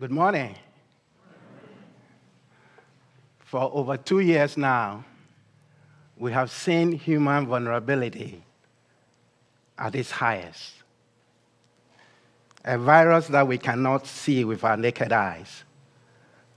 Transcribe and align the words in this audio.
Good 0.00 0.10
morning. 0.10 0.56
For 3.38 3.70
over 3.72 3.96
two 3.96 4.18
years 4.18 4.56
now, 4.56 5.04
we 6.16 6.32
have 6.32 6.50
seen 6.50 6.90
human 6.90 7.46
vulnerability 7.46 8.42
at 9.78 9.94
its 9.94 10.10
highest. 10.10 10.72
A 12.64 12.76
virus 12.76 13.28
that 13.28 13.46
we 13.46 13.56
cannot 13.56 14.04
see 14.08 14.44
with 14.44 14.64
our 14.64 14.76
naked 14.76 15.12
eyes 15.12 15.62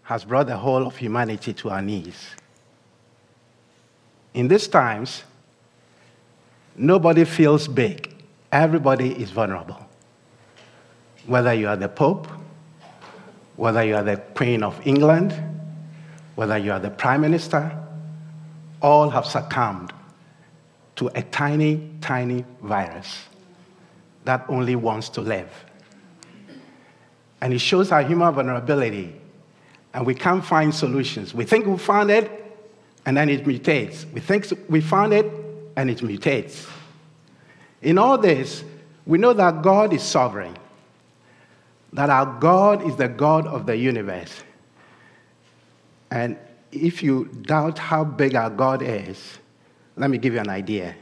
has 0.01 0.25
brought 0.25 0.47
the 0.47 0.57
whole 0.57 0.87
of 0.87 0.97
humanity 0.97 1.53
to 1.53 1.69
our 1.69 1.81
knees. 1.81 2.29
In 4.33 4.47
these 4.47 4.67
times, 4.67 5.23
nobody 6.75 7.23
feels 7.23 7.67
big, 7.67 8.15
everybody 8.51 9.11
is 9.11 9.29
vulnerable. 9.29 9.87
Whether 11.27 11.53
you 11.53 11.67
are 11.67 11.75
the 11.75 11.89
Pope, 11.89 12.27
whether 13.57 13.83
you 13.83 13.95
are 13.95 14.03
the 14.03 14.17
Queen 14.35 14.63
of 14.63 14.79
England, 14.87 15.33
whether 16.35 16.57
you 16.57 16.71
are 16.71 16.79
the 16.79 16.91
Prime 16.91 17.21
Minister, 17.21 17.77
all 18.81 19.09
have 19.09 19.25
succumbed 19.25 19.91
to 20.95 21.07
a 21.15 21.23
tiny, 21.23 21.89
tiny 21.99 22.45
virus 22.61 23.25
that 24.25 24.45
only 24.47 24.75
wants 24.75 25.09
to 25.09 25.21
live. 25.21 25.49
And 27.41 27.53
it 27.53 27.59
shows 27.59 27.91
our 27.91 28.03
human 28.03 28.33
vulnerability, 28.33 29.19
and 29.93 30.05
we 30.05 30.13
can't 30.13 30.45
find 30.45 30.73
solutions. 30.73 31.33
We 31.33 31.45
think 31.45 31.65
we 31.65 31.77
found 31.77 32.11
it, 32.11 32.31
and 33.05 33.17
then 33.17 33.29
it 33.29 33.45
mutates. 33.45 34.11
We 34.11 34.21
think 34.21 34.47
we 34.69 34.81
found 34.81 35.13
it, 35.13 35.25
and 35.75 35.89
it 35.89 35.99
mutates. 35.99 36.69
In 37.81 37.97
all 37.97 38.17
this, 38.17 38.63
we 39.05 39.17
know 39.17 39.33
that 39.33 39.61
God 39.61 39.93
is 39.93 40.03
sovereign, 40.03 40.57
that 41.93 42.09
our 42.09 42.25
God 42.39 42.85
is 42.87 42.95
the 42.95 43.07
God 43.07 43.47
of 43.47 43.65
the 43.65 43.75
universe. 43.75 44.43
And 46.11 46.37
if 46.71 47.01
you 47.01 47.25
doubt 47.43 47.79
how 47.79 48.03
big 48.03 48.35
our 48.35 48.49
God 48.49 48.81
is, 48.81 49.39
let 49.95 50.09
me 50.09 50.17
give 50.17 50.33
you 50.33 50.39
an 50.39 50.49
idea. 50.49 50.95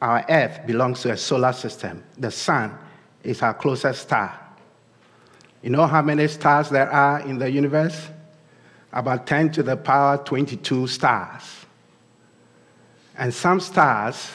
Our 0.00 0.24
Earth 0.28 0.66
belongs 0.66 1.02
to 1.02 1.12
a 1.12 1.16
solar 1.16 1.52
system. 1.52 2.02
The 2.18 2.30
sun 2.30 2.76
is 3.22 3.42
our 3.42 3.54
closest 3.54 4.02
star. 4.02 4.38
You 5.62 5.70
know 5.70 5.86
how 5.86 6.02
many 6.02 6.26
stars 6.28 6.68
there 6.70 6.90
are 6.90 7.20
in 7.20 7.38
the 7.38 7.50
universe? 7.50 8.08
About 8.92 9.26
10 9.26 9.52
to 9.52 9.62
the 9.62 9.76
power 9.76 10.18
22 10.18 10.86
stars. 10.88 11.42
And 13.16 13.32
some 13.32 13.60
stars 13.60 14.30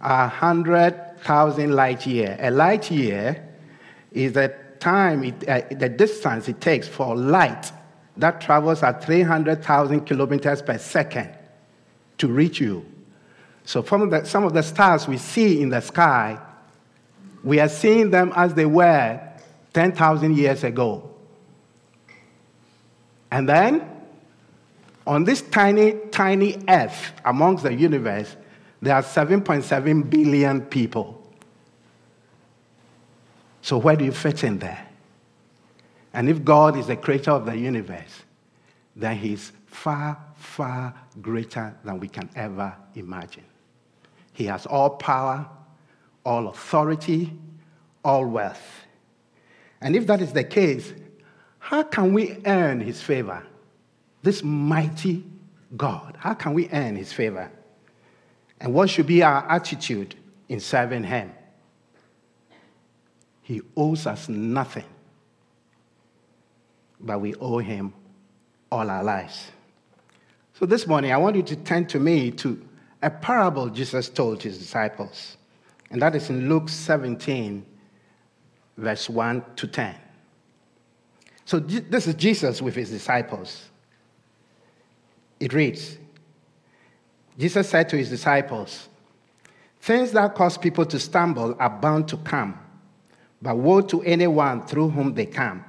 are 0.00 0.28
100,000 0.28 1.72
light 1.72 2.06
year. 2.06 2.36
A 2.40 2.50
light 2.50 2.90
year 2.90 3.49
is 4.12 4.32
the 4.32 4.54
time, 4.78 5.24
it, 5.24 5.48
uh, 5.48 5.62
the 5.70 5.88
distance 5.88 6.48
it 6.48 6.60
takes 6.60 6.88
for 6.88 7.14
light 7.16 7.72
that 8.16 8.40
travels 8.40 8.82
at 8.82 9.04
300,000 9.04 10.02
kilometers 10.02 10.62
per 10.62 10.78
second 10.78 11.34
to 12.18 12.28
reach 12.28 12.60
you. 12.60 12.84
So, 13.64 13.82
from 13.82 14.10
the, 14.10 14.24
some 14.24 14.44
of 14.44 14.52
the 14.52 14.62
stars 14.62 15.06
we 15.06 15.16
see 15.16 15.60
in 15.60 15.68
the 15.68 15.80
sky, 15.80 16.38
we 17.44 17.60
are 17.60 17.68
seeing 17.68 18.10
them 18.10 18.32
as 18.34 18.54
they 18.54 18.66
were 18.66 19.20
10,000 19.72 20.36
years 20.36 20.64
ago. 20.64 21.08
And 23.30 23.48
then, 23.48 23.88
on 25.06 25.24
this 25.24 25.42
tiny, 25.42 25.92
tiny 26.10 26.62
earth 26.68 27.12
amongst 27.24 27.62
the 27.62 27.72
universe, 27.72 28.36
there 28.82 28.94
are 28.94 29.02
7.7 29.02 30.10
billion 30.10 30.62
people. 30.62 31.19
So, 33.70 33.78
where 33.78 33.94
do 33.94 34.04
you 34.04 34.10
fit 34.10 34.42
in 34.42 34.58
there? 34.58 34.84
And 36.12 36.28
if 36.28 36.44
God 36.44 36.76
is 36.76 36.88
the 36.88 36.96
creator 36.96 37.30
of 37.30 37.46
the 37.46 37.56
universe, 37.56 38.24
then 38.96 39.16
He's 39.16 39.52
far, 39.66 40.18
far 40.34 40.92
greater 41.22 41.76
than 41.84 42.00
we 42.00 42.08
can 42.08 42.28
ever 42.34 42.74
imagine. 42.96 43.44
He 44.32 44.46
has 44.46 44.66
all 44.66 44.90
power, 44.90 45.48
all 46.26 46.48
authority, 46.48 47.32
all 48.04 48.26
wealth. 48.26 48.60
And 49.80 49.94
if 49.94 50.04
that 50.08 50.20
is 50.20 50.32
the 50.32 50.42
case, 50.42 50.92
how 51.60 51.84
can 51.84 52.12
we 52.12 52.38
earn 52.46 52.80
His 52.80 53.00
favor? 53.00 53.40
This 54.24 54.42
mighty 54.42 55.24
God, 55.76 56.16
how 56.18 56.34
can 56.34 56.54
we 56.54 56.68
earn 56.70 56.96
His 56.96 57.12
favor? 57.12 57.48
And 58.60 58.74
what 58.74 58.90
should 58.90 59.06
be 59.06 59.22
our 59.22 59.48
attitude 59.48 60.16
in 60.48 60.58
serving 60.58 61.04
Him? 61.04 61.30
He 63.42 63.62
owes 63.76 64.06
us 64.06 64.28
nothing 64.28 64.84
but 67.00 67.20
we 67.20 67.34
owe 67.36 67.58
him 67.58 67.92
all 68.70 68.88
our 68.90 69.02
lives. 69.02 69.50
So 70.54 70.66
this 70.66 70.86
morning, 70.86 71.12
I 71.12 71.16
want 71.16 71.36
you 71.36 71.42
to 71.42 71.56
turn 71.56 71.86
to 71.86 71.98
me 71.98 72.30
to 72.32 72.60
a 73.02 73.10
parable 73.10 73.70
Jesus 73.70 74.08
told 74.08 74.42
his 74.42 74.58
disciples, 74.58 75.38
and 75.90 76.02
that 76.02 76.14
is 76.14 76.28
in 76.28 76.48
Luke 76.48 76.68
17, 76.68 77.64
verse 78.76 79.08
1 79.08 79.44
to 79.56 79.66
10. 79.66 79.94
So 81.46 81.58
this 81.58 82.06
is 82.06 82.14
Jesus 82.14 82.60
with 82.60 82.76
his 82.76 82.90
disciples. 82.90 83.70
It 85.40 85.52
reads 85.52 85.96
Jesus 87.38 87.70
said 87.70 87.88
to 87.88 87.96
his 87.96 88.10
disciples, 88.10 88.88
Things 89.80 90.12
that 90.12 90.34
cause 90.34 90.58
people 90.58 90.84
to 90.84 90.98
stumble 90.98 91.56
are 91.58 91.70
bound 91.70 92.06
to 92.08 92.18
come, 92.18 92.58
but 93.42 93.56
woe 93.56 93.80
to 93.80 94.02
anyone 94.02 94.66
through 94.66 94.90
whom 94.90 95.14
they 95.14 95.26
come. 95.26 95.64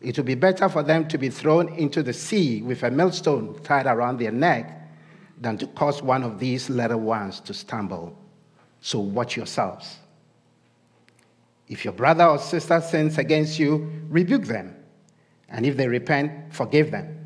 It 0.00 0.16
would 0.16 0.26
be 0.26 0.34
better 0.34 0.68
for 0.68 0.82
them 0.82 1.08
to 1.08 1.18
be 1.18 1.28
thrown 1.28 1.68
into 1.74 2.02
the 2.02 2.12
sea 2.12 2.62
with 2.62 2.82
a 2.82 2.90
millstone 2.90 3.60
tied 3.62 3.86
around 3.86 4.18
their 4.18 4.32
neck 4.32 4.88
than 5.38 5.58
to 5.58 5.66
cause 5.66 6.02
one 6.02 6.22
of 6.22 6.38
these 6.38 6.70
little 6.70 7.00
ones 7.00 7.40
to 7.40 7.54
stumble. 7.54 8.16
So 8.80 9.00
watch 9.00 9.36
yourselves. 9.36 9.98
If 11.68 11.84
your 11.84 11.92
brother 11.92 12.24
or 12.24 12.38
sister 12.38 12.80
sins 12.80 13.18
against 13.18 13.58
you, 13.58 13.90
rebuke 14.08 14.44
them. 14.44 14.74
And 15.48 15.66
if 15.66 15.76
they 15.76 15.86
repent, 15.86 16.54
forgive 16.54 16.90
them. 16.90 17.16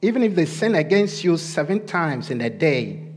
Even 0.00 0.22
if 0.22 0.34
they 0.34 0.46
sin 0.46 0.74
against 0.74 1.24
you 1.24 1.36
seven 1.36 1.86
times 1.86 2.30
in 2.30 2.40
a 2.40 2.50
day, 2.50 3.08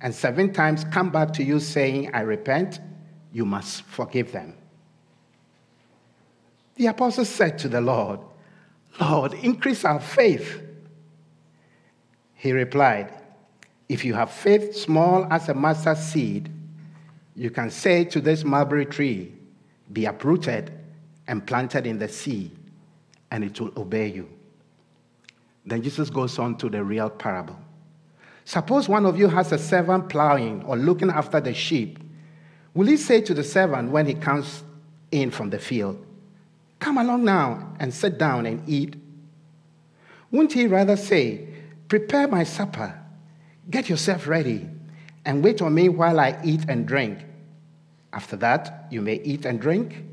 and 0.00 0.14
seven 0.14 0.52
times 0.52 0.84
come 0.84 1.10
back 1.10 1.32
to 1.34 1.44
you 1.44 1.60
saying, 1.60 2.12
I 2.12 2.22
repent, 2.22 2.80
you 3.32 3.46
must 3.46 3.82
forgive 3.82 4.32
them. 4.32 4.54
The 6.76 6.86
apostles 6.86 7.28
said 7.28 7.58
to 7.60 7.68
the 7.68 7.80
Lord, 7.80 8.20
Lord, 9.00 9.34
increase 9.34 9.84
our 9.84 10.00
faith. 10.00 10.60
He 12.34 12.52
replied, 12.52 13.12
If 13.88 14.04
you 14.04 14.14
have 14.14 14.30
faith 14.30 14.76
small 14.76 15.26
as 15.30 15.48
a 15.48 15.54
mustard 15.54 15.98
seed, 15.98 16.50
you 17.34 17.50
can 17.50 17.70
say 17.70 18.04
to 18.06 18.20
this 18.20 18.44
mulberry 18.44 18.86
tree, 18.86 19.32
Be 19.92 20.04
uprooted 20.06 20.72
and 21.28 21.46
planted 21.46 21.86
in 21.86 21.98
the 21.98 22.08
sea, 22.08 22.50
and 23.30 23.44
it 23.44 23.58
will 23.60 23.72
obey 23.76 24.08
you. 24.08 24.28
Then 25.64 25.82
Jesus 25.82 26.10
goes 26.10 26.38
on 26.38 26.56
to 26.58 26.68
the 26.68 26.82
real 26.82 27.08
parable. 27.08 27.56
Suppose 28.44 28.88
one 28.88 29.06
of 29.06 29.18
you 29.18 29.28
has 29.28 29.52
a 29.52 29.58
servant 29.58 30.08
plowing 30.08 30.64
or 30.64 30.76
looking 30.76 31.10
after 31.10 31.40
the 31.40 31.54
sheep. 31.54 31.98
Will 32.74 32.88
he 32.88 32.96
say 32.96 33.20
to 33.20 33.34
the 33.34 33.44
servant 33.44 33.90
when 33.90 34.06
he 34.06 34.14
comes 34.14 34.64
in 35.12 35.30
from 35.30 35.50
the 35.50 35.58
field, 35.58 36.04
Come 36.82 36.98
along 36.98 37.22
now 37.24 37.74
and 37.78 37.94
sit 37.94 38.18
down 38.18 38.44
and 38.44 38.68
eat. 38.68 38.96
Wouldn't 40.32 40.52
he 40.52 40.66
rather 40.66 40.96
say, 40.96 41.46
Prepare 41.86 42.26
my 42.26 42.42
supper, 42.42 43.00
get 43.70 43.88
yourself 43.88 44.26
ready, 44.26 44.68
and 45.24 45.44
wait 45.44 45.62
on 45.62 45.74
me 45.74 45.88
while 45.88 46.18
I 46.18 46.40
eat 46.42 46.64
and 46.68 46.84
drink? 46.84 47.20
After 48.12 48.34
that, 48.38 48.88
you 48.90 49.00
may 49.00 49.20
eat 49.22 49.44
and 49.44 49.60
drink. 49.60 50.04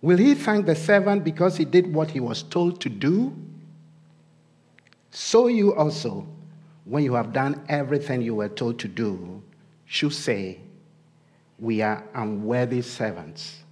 Will 0.00 0.16
he 0.16 0.34
thank 0.34 0.64
the 0.64 0.74
servant 0.74 1.22
because 1.22 1.58
he 1.58 1.66
did 1.66 1.92
what 1.92 2.12
he 2.12 2.20
was 2.20 2.42
told 2.42 2.80
to 2.80 2.88
do? 2.88 3.36
So 5.10 5.48
you 5.48 5.74
also, 5.74 6.26
when 6.86 7.04
you 7.04 7.12
have 7.12 7.34
done 7.34 7.62
everything 7.68 8.22
you 8.22 8.36
were 8.36 8.48
told 8.48 8.78
to 8.78 8.88
do, 8.88 9.42
should 9.84 10.14
say, 10.14 10.60
We 11.58 11.82
are 11.82 12.02
unworthy 12.14 12.80
servants 12.80 13.65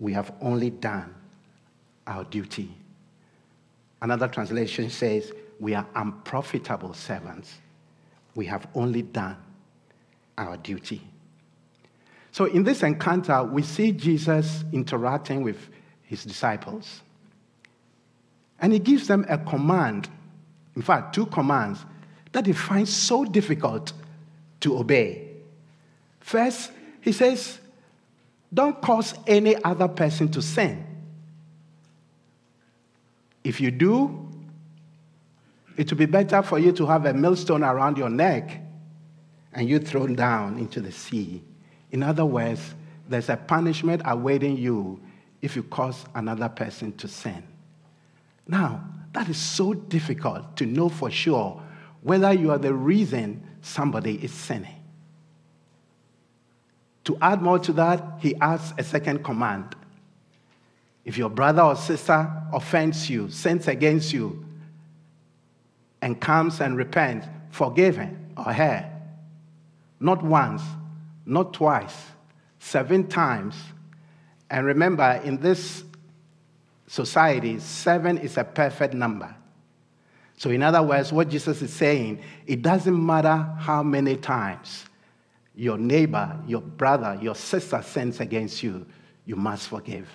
we 0.00 0.12
have 0.12 0.32
only 0.40 0.70
done 0.70 1.14
our 2.06 2.24
duty. 2.24 2.70
Another 4.00 4.28
translation 4.28 4.90
says, 4.90 5.32
We 5.60 5.74
are 5.74 5.86
unprofitable 5.94 6.94
servants. 6.94 7.58
We 8.34 8.46
have 8.46 8.66
only 8.74 9.02
done 9.02 9.36
our 10.36 10.56
duty. 10.56 11.02
So, 12.30 12.44
in 12.44 12.62
this 12.62 12.82
encounter, 12.82 13.42
we 13.42 13.62
see 13.62 13.90
Jesus 13.92 14.64
interacting 14.72 15.42
with 15.42 15.68
his 16.02 16.24
disciples. 16.24 17.00
And 18.60 18.72
he 18.72 18.78
gives 18.78 19.08
them 19.08 19.24
a 19.28 19.38
command, 19.38 20.08
in 20.76 20.82
fact, 20.82 21.14
two 21.14 21.26
commands, 21.26 21.84
that 22.32 22.46
he 22.46 22.52
finds 22.52 22.94
so 22.94 23.24
difficult 23.24 23.92
to 24.60 24.78
obey. 24.78 25.28
First, 26.20 26.72
he 27.00 27.12
says, 27.12 27.58
don't 28.52 28.80
cause 28.80 29.14
any 29.26 29.62
other 29.62 29.88
person 29.88 30.28
to 30.30 30.42
sin. 30.42 30.84
If 33.44 33.60
you 33.60 33.70
do, 33.70 34.28
it 35.76 35.90
would 35.90 35.98
be 35.98 36.06
better 36.06 36.42
for 36.42 36.58
you 36.58 36.72
to 36.72 36.86
have 36.86 37.06
a 37.06 37.14
millstone 37.14 37.62
around 37.62 37.98
your 37.98 38.10
neck 38.10 38.60
and 39.52 39.68
you 39.68 39.78
thrown 39.78 40.14
down 40.14 40.58
into 40.58 40.80
the 40.80 40.92
sea. 40.92 41.42
In 41.92 42.02
other 42.02 42.24
words, 42.24 42.74
there's 43.08 43.28
a 43.28 43.36
punishment 43.36 44.02
awaiting 44.04 44.56
you 44.56 45.00
if 45.40 45.56
you 45.56 45.62
cause 45.62 46.04
another 46.14 46.48
person 46.48 46.92
to 46.96 47.08
sin. 47.08 47.42
Now, 48.46 48.84
that 49.12 49.28
is 49.28 49.38
so 49.38 49.72
difficult 49.72 50.56
to 50.56 50.66
know 50.66 50.88
for 50.88 51.10
sure 51.10 51.62
whether 52.02 52.32
you 52.32 52.50
are 52.50 52.58
the 52.58 52.74
reason 52.74 53.42
somebody 53.62 54.22
is 54.22 54.32
sinning. 54.32 54.77
To 57.08 57.16
add 57.22 57.40
more 57.40 57.58
to 57.60 57.72
that, 57.72 58.18
he 58.20 58.34
adds 58.34 58.74
a 58.76 58.84
second 58.84 59.24
command. 59.24 59.74
If 61.06 61.16
your 61.16 61.30
brother 61.30 61.62
or 61.62 61.74
sister 61.74 62.30
offends 62.52 63.08
you, 63.08 63.30
sins 63.30 63.66
against 63.66 64.12
you, 64.12 64.44
and 66.02 66.20
comes 66.20 66.60
and 66.60 66.76
repents, 66.76 67.26
forgive 67.48 67.96
him 67.96 68.34
or 68.36 68.52
her. 68.52 68.92
Not 69.98 70.22
once, 70.22 70.60
not 71.24 71.54
twice, 71.54 71.96
seven 72.58 73.06
times. 73.08 73.54
And 74.50 74.66
remember, 74.66 75.18
in 75.24 75.38
this 75.38 75.84
society, 76.88 77.58
seven 77.58 78.18
is 78.18 78.36
a 78.36 78.44
perfect 78.44 78.92
number. 78.92 79.34
So, 80.36 80.50
in 80.50 80.62
other 80.62 80.82
words, 80.82 81.10
what 81.10 81.30
Jesus 81.30 81.62
is 81.62 81.72
saying, 81.72 82.20
it 82.46 82.60
doesn't 82.60 83.06
matter 83.06 83.48
how 83.60 83.82
many 83.82 84.16
times 84.16 84.84
your 85.58 85.76
neighbor, 85.76 86.40
your 86.46 86.60
brother, 86.60 87.18
your 87.20 87.34
sister 87.34 87.82
sins 87.82 88.20
against 88.20 88.62
you, 88.62 88.86
you 89.24 89.34
must 89.34 89.66
forgive. 89.66 90.08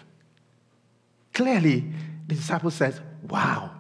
Clearly, 1.34 1.84
the 2.26 2.36
disciple 2.36 2.72
says, 2.72 3.02
Wow, 3.28 3.72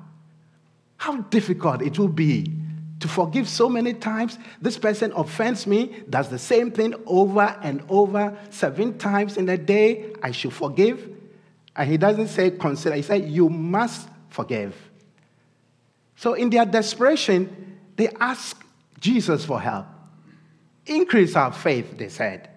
how 0.97 1.21
difficult 1.21 1.81
it 1.81 1.97
will 1.97 2.09
be 2.09 2.51
to 2.99 3.07
forgive 3.07 3.47
so 3.47 3.69
many 3.69 3.93
times. 3.93 4.37
This 4.61 4.77
person 4.77 5.13
offends 5.15 5.65
me, 5.65 6.03
does 6.09 6.27
the 6.27 6.37
same 6.37 6.69
thing 6.69 6.95
over 7.05 7.57
and 7.61 7.81
over, 7.87 8.37
seven 8.49 8.97
times 8.97 9.37
in 9.37 9.47
a 9.47 9.57
day. 9.57 10.13
I 10.21 10.31
should 10.31 10.53
forgive. 10.53 11.09
And 11.77 11.89
he 11.89 11.95
doesn't 11.95 12.27
say 12.27 12.51
consider, 12.51 12.97
he 12.97 13.01
said, 13.03 13.23
You 13.23 13.47
must 13.47 14.09
forgive. 14.27 14.75
So, 16.17 16.33
in 16.33 16.49
their 16.49 16.65
desperation, 16.65 17.79
they 17.95 18.09
ask 18.19 18.61
Jesus 18.99 19.45
for 19.45 19.61
help. 19.61 19.85
Increase 20.85 21.35
our 21.35 21.51
faith, 21.51 21.97
they 21.97 22.09
said. 22.09 22.49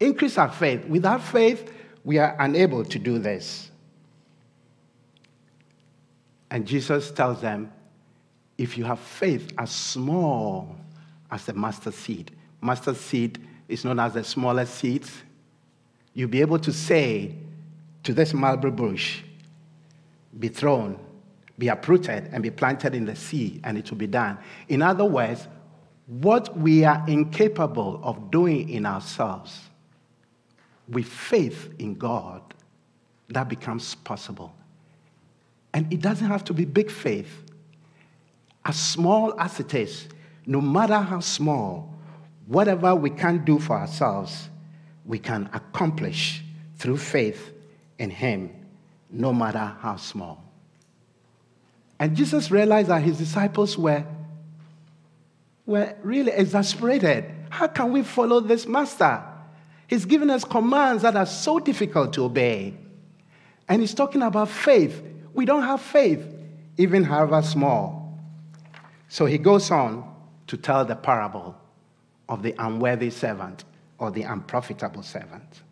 Increase 0.00 0.38
our 0.38 0.50
faith. 0.50 0.84
Without 0.86 1.22
faith, 1.22 1.72
we 2.04 2.18
are 2.18 2.36
unable 2.40 2.84
to 2.84 2.98
do 2.98 3.18
this. 3.18 3.70
And 6.50 6.66
Jesus 6.66 7.10
tells 7.10 7.40
them, 7.40 7.72
if 8.58 8.76
you 8.76 8.84
have 8.84 8.98
faith 8.98 9.52
as 9.58 9.70
small 9.70 10.76
as 11.30 11.46
the 11.46 11.54
mustard 11.54 11.94
seed, 11.94 12.30
mustard 12.60 12.96
seed 12.96 13.38
is 13.68 13.84
known 13.84 13.98
as 13.98 14.14
the 14.14 14.24
smallest 14.24 14.74
seed, 14.74 15.06
you'll 16.14 16.28
be 16.28 16.40
able 16.40 16.58
to 16.58 16.72
say 16.72 17.34
to 18.02 18.12
this 18.12 18.34
mulberry 18.34 18.72
bush, 18.72 19.22
be 20.38 20.48
thrown, 20.48 20.98
be 21.58 21.68
uprooted, 21.68 22.28
and 22.32 22.42
be 22.42 22.50
planted 22.50 22.94
in 22.94 23.04
the 23.04 23.16
sea, 23.16 23.60
and 23.64 23.78
it 23.78 23.90
will 23.90 23.98
be 23.98 24.06
done. 24.06 24.36
In 24.68 24.82
other 24.82 25.04
words, 25.04 25.46
what 26.06 26.56
we 26.58 26.84
are 26.84 27.04
incapable 27.06 28.00
of 28.02 28.30
doing 28.30 28.68
in 28.68 28.86
ourselves, 28.86 29.60
with 30.88 31.06
faith 31.06 31.72
in 31.78 31.94
God, 31.94 32.42
that 33.28 33.48
becomes 33.48 33.94
possible. 33.94 34.54
And 35.72 35.90
it 35.92 36.00
doesn't 36.00 36.26
have 36.26 36.44
to 36.44 36.54
be 36.54 36.64
big 36.64 36.90
faith. 36.90 37.44
As 38.64 38.78
small 38.78 39.38
as 39.40 39.58
it 39.58 39.74
is, 39.74 40.08
no 40.46 40.60
matter 40.60 40.98
how 40.98 41.20
small, 41.20 41.94
whatever 42.46 42.94
we 42.94 43.10
can 43.10 43.44
do 43.44 43.58
for 43.58 43.78
ourselves, 43.78 44.48
we 45.04 45.18
can 45.18 45.48
accomplish 45.52 46.42
through 46.76 46.98
faith 46.98 47.52
in 47.98 48.10
Him, 48.10 48.50
no 49.10 49.32
matter 49.32 49.76
how 49.80 49.96
small. 49.96 50.42
And 52.02 52.16
Jesus 52.16 52.50
realized 52.50 52.88
that 52.88 53.02
his 53.02 53.16
disciples 53.16 53.78
were 53.78 54.04
were 55.66 55.94
really 56.02 56.32
exasperated. 56.32 57.24
How 57.50 57.68
can 57.68 57.92
we 57.92 58.02
follow 58.02 58.40
this 58.40 58.66
master? 58.66 59.22
He's 59.86 60.04
given 60.04 60.30
us 60.30 60.44
commands 60.44 61.02
that 61.02 61.16
are 61.16 61.26
so 61.26 61.58
difficult 61.58 62.14
to 62.14 62.24
obey. 62.24 62.74
And 63.68 63.80
he's 63.80 63.94
talking 63.94 64.22
about 64.22 64.48
faith. 64.48 65.02
We 65.34 65.44
don't 65.44 65.62
have 65.62 65.80
faith, 65.80 66.26
even 66.78 67.04
however 67.04 67.42
small. 67.42 68.18
So 69.08 69.26
he 69.26 69.38
goes 69.38 69.70
on 69.70 70.10
to 70.46 70.56
tell 70.56 70.84
the 70.84 70.96
parable 70.96 71.56
of 72.28 72.42
the 72.42 72.54
unworthy 72.58 73.10
servant 73.10 73.64
or 73.98 74.10
the 74.10 74.22
unprofitable 74.22 75.02
servant. 75.02 75.62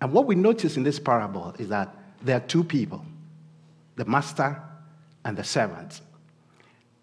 And 0.00 0.12
what 0.12 0.26
we 0.26 0.34
notice 0.34 0.76
in 0.76 0.82
this 0.82 0.98
parable 0.98 1.54
is 1.58 1.68
that 1.68 1.94
there 2.22 2.36
are 2.36 2.40
two 2.40 2.64
people 2.64 3.04
the 3.96 4.04
master 4.06 4.60
and 5.24 5.36
the 5.36 5.44
servant. 5.44 6.00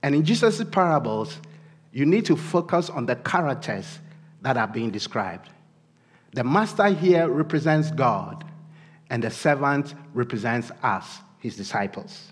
And 0.01 0.15
in 0.15 0.23
Jesus' 0.23 0.63
parables, 0.63 1.37
you 1.91 2.05
need 2.05 2.25
to 2.25 2.35
focus 2.35 2.89
on 2.89 3.05
the 3.05 3.15
characters 3.15 3.99
that 4.41 4.57
are 4.57 4.67
being 4.67 4.91
described. 4.91 5.49
The 6.33 6.43
master 6.43 6.87
here 6.87 7.27
represents 7.27 7.91
God, 7.91 8.45
and 9.09 9.23
the 9.23 9.31
servant 9.31 9.95
represents 10.13 10.71
us, 10.83 11.19
his 11.39 11.57
disciples. 11.57 12.31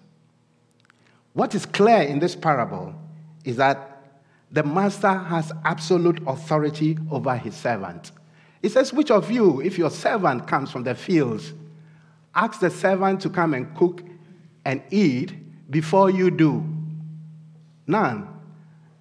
What 1.33 1.55
is 1.55 1.65
clear 1.65 2.01
in 2.01 2.19
this 2.19 2.35
parable 2.35 2.93
is 3.43 3.57
that 3.57 4.03
the 4.51 4.63
master 4.63 5.11
has 5.11 5.51
absolute 5.65 6.21
authority 6.25 6.97
over 7.11 7.35
his 7.35 7.55
servant. 7.55 8.11
He 8.61 8.69
says, 8.69 8.93
Which 8.93 9.11
of 9.11 9.29
you, 9.29 9.61
if 9.61 9.77
your 9.77 9.89
servant 9.89 10.47
comes 10.47 10.71
from 10.71 10.83
the 10.83 10.95
fields, 10.95 11.53
ask 12.33 12.59
the 12.59 12.69
servant 12.69 13.21
to 13.21 13.29
come 13.29 13.53
and 13.53 13.75
cook 13.75 14.03
and 14.63 14.81
eat 14.89 15.33
before 15.69 16.09
you 16.09 16.31
do? 16.31 16.76
None. 17.87 18.27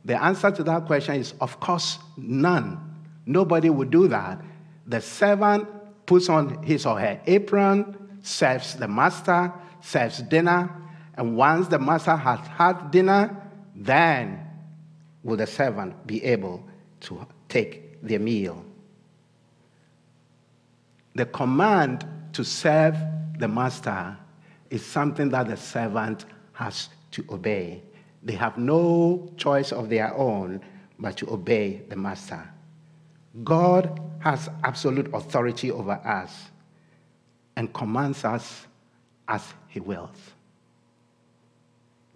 The 0.04 0.22
answer 0.22 0.50
to 0.52 0.62
that 0.62 0.86
question 0.86 1.16
is, 1.16 1.34
of 1.40 1.58
course, 1.58 1.98
none. 2.16 2.78
Nobody 3.26 3.68
would 3.68 3.90
do 3.90 4.06
that. 4.08 4.40
The 4.86 5.00
servant 5.00 5.68
puts 6.06 6.28
on 6.28 6.62
his 6.62 6.86
or 6.86 7.00
her 7.00 7.20
apron, 7.26 8.18
serves 8.22 8.76
the 8.76 8.86
master, 8.86 9.52
serves 9.80 10.22
dinner, 10.22 10.70
and 11.14 11.36
once 11.36 11.66
the 11.66 11.78
master 11.78 12.14
has 12.14 12.38
had 12.46 12.90
dinner, 12.92 13.36
then 13.74 14.40
will 15.24 15.36
the 15.36 15.46
servant 15.46 16.06
be 16.06 16.22
able 16.24 16.64
to 17.00 17.26
take 17.48 18.00
the 18.02 18.18
meal. 18.18 18.64
The 21.16 21.26
command 21.26 22.06
to 22.34 22.44
serve 22.44 22.96
the 23.38 23.48
master 23.48 24.16
is 24.70 24.84
something 24.84 25.30
that 25.30 25.48
the 25.48 25.56
servant 25.56 26.26
has 26.52 26.90
to 27.12 27.24
obey. 27.30 27.82
They 28.26 28.34
have 28.34 28.58
no 28.58 29.30
choice 29.36 29.70
of 29.70 29.88
their 29.88 30.12
own 30.12 30.60
but 30.98 31.16
to 31.18 31.30
obey 31.32 31.82
the 31.88 31.94
master. 31.94 32.42
God 33.44 34.00
has 34.18 34.50
absolute 34.64 35.08
authority 35.14 35.70
over 35.70 35.92
us 35.92 36.50
and 37.54 37.72
commands 37.72 38.24
us 38.24 38.66
as 39.28 39.44
he 39.68 39.78
wills. 39.78 40.16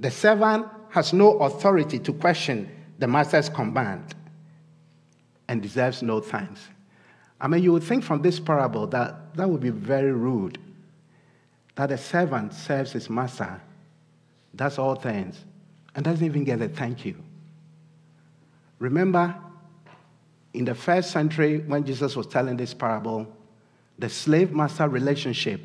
The 0.01 0.11
servant 0.11 0.67
has 0.89 1.13
no 1.13 1.39
authority 1.39 2.01
to 2.01 2.13
question 2.13 2.69
the 2.99 3.07
master's 3.07 3.49
command 3.49 4.17
and 5.47 5.63
deserves 5.63 6.03
no 6.03 6.21
thanks. 6.21 6.61
I 7.41 7.47
mean, 7.47 7.63
you 7.63 7.73
would 7.73 7.85
think 7.85 8.03
from 8.03 8.21
this 8.21 8.41
parable 8.41 8.89
that 8.89 9.37
that 9.37 9.49
would 9.49 9.61
be 9.61 9.71
very 9.71 10.13
rude. 10.13 10.59
That 11.77 11.93
a 11.93 11.99
servant 11.99 12.53
serves 12.53 12.91
his 12.91 13.09
master, 13.09 13.61
does 14.57 14.77
all 14.77 14.97
things, 14.97 15.45
and 15.95 16.05
doesn't 16.05 16.25
even 16.25 16.45
get 16.45 16.61
a 16.61 16.69
thank 16.69 17.05
you. 17.05 17.17
Remember, 18.79 19.37
in 20.55 20.65
the 20.65 20.75
first 20.75 21.11
century, 21.11 21.59
when 21.59 21.85
Jesus 21.85 22.17
was 22.17 22.27
telling 22.27 22.57
this 22.57 22.75
parable, 22.75 23.27
the 23.99 24.09
slave 24.09 24.53
master 24.53 24.89
relationship 24.89 25.61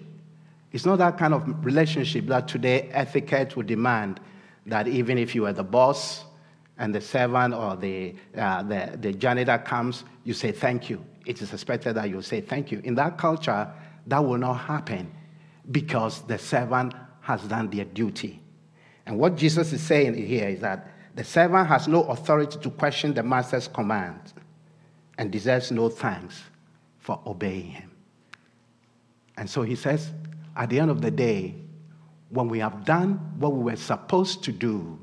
is 0.72 0.86
not 0.86 0.98
that 0.98 1.18
kind 1.18 1.34
of 1.34 1.66
relationship 1.66 2.26
that 2.28 2.48
today 2.48 2.90
etiquette 2.92 3.56
would 3.56 3.68
demand 3.68 4.20
that 4.66 4.88
even 4.88 5.18
if 5.18 5.34
you 5.34 5.46
are 5.46 5.54
the 5.54 5.64
boss 5.64 6.26
and 6.78 6.94
the 6.94 7.00
servant 7.00 7.54
or 7.54 7.78
the, 7.78 8.14
uh, 8.38 8.62
the, 8.64 8.98
the 9.00 9.14
janitor 9.14 9.58
comes, 9.58 10.04
you 10.26 10.34
say 10.34 10.52
thank 10.52 10.90
you. 10.90 11.04
It 11.26 11.42
is 11.42 11.54
expected 11.54 11.94
that 11.94 12.10
you 12.10 12.22
say 12.22 12.42
thank 12.42 12.72
you. 12.72 12.82
In 12.84 12.96
that 12.96 13.18
culture, 13.18 13.72
that 14.08 14.20
will 14.20 14.38
not 14.38 14.56
happen 14.56 15.12
because 15.72 16.22
the 16.24 16.38
servant 16.38 16.94
has 17.22 17.42
done 17.44 17.70
their 17.70 17.86
duty. 17.86 18.42
And 19.06 19.20
what 19.20 19.36
Jesus 19.36 19.72
is 19.72 19.82
saying 19.82 20.16
here 20.16 20.48
is 20.48 20.62
that 20.62 20.90
the 21.16 21.24
servant 21.24 21.68
has 21.68 21.88
no 21.88 22.04
authority 22.04 22.60
to 22.60 22.70
question 22.70 23.14
the 23.14 23.24
master's 23.24 23.68
command 23.68 24.34
and 25.18 25.32
deserves 25.32 25.72
no 25.72 25.90
thanks 25.90 26.44
for 27.00 27.20
obeying 27.26 27.72
him. 27.72 27.92
And 29.38 29.50
so 29.50 29.62
he 29.62 29.76
says, 29.76 30.12
at 30.56 30.70
the 30.70 30.80
end 30.80 30.90
of 30.90 31.02
the 31.02 31.12
day, 31.12 31.56
when 32.30 32.48
we 32.48 32.60
have 32.60 32.84
done 32.84 33.14
what 33.38 33.54
we 33.54 33.64
were 33.64 33.76
supposed 33.76 34.44
to 34.44 34.52
do, 34.52 35.00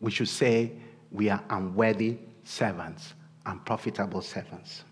we 0.00 0.10
should 0.10 0.28
say 0.28 0.72
we 1.10 1.28
are 1.28 1.42
unworthy 1.50 2.18
servants, 2.44 3.14
unprofitable 3.44 4.22
servants. 4.22 4.84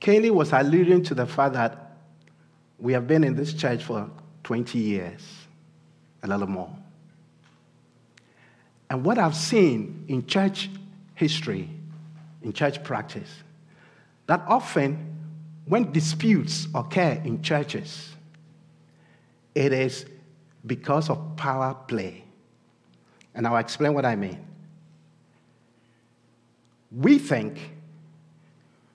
Kaylee 0.00 0.30
was 0.30 0.52
alluding 0.52 1.02
to 1.04 1.14
the 1.14 1.26
fact 1.26 1.54
that 1.54 1.96
we 2.78 2.92
have 2.92 3.06
been 3.06 3.24
in 3.24 3.34
this 3.34 3.52
church 3.52 3.84
for 3.84 4.08
20 4.44 4.78
years, 4.78 5.20
a 6.22 6.28
little 6.28 6.46
more. 6.46 6.74
And 8.90 9.04
what 9.04 9.18
I've 9.18 9.36
seen 9.36 10.04
in 10.08 10.26
church 10.26 10.68
history, 11.14 11.70
in 12.42 12.52
church 12.52 12.82
practice, 12.82 13.30
that 14.26 14.42
often 14.48 15.16
when 15.64 15.92
disputes 15.92 16.66
occur 16.74 17.20
in 17.24 17.40
churches, 17.40 18.10
it 19.54 19.72
is 19.72 20.06
because 20.66 21.08
of 21.08 21.36
power 21.36 21.74
play. 21.86 22.24
And 23.32 23.46
I'll 23.46 23.58
explain 23.58 23.94
what 23.94 24.04
I 24.04 24.16
mean. 24.16 24.44
We 26.90 27.18
think 27.18 27.72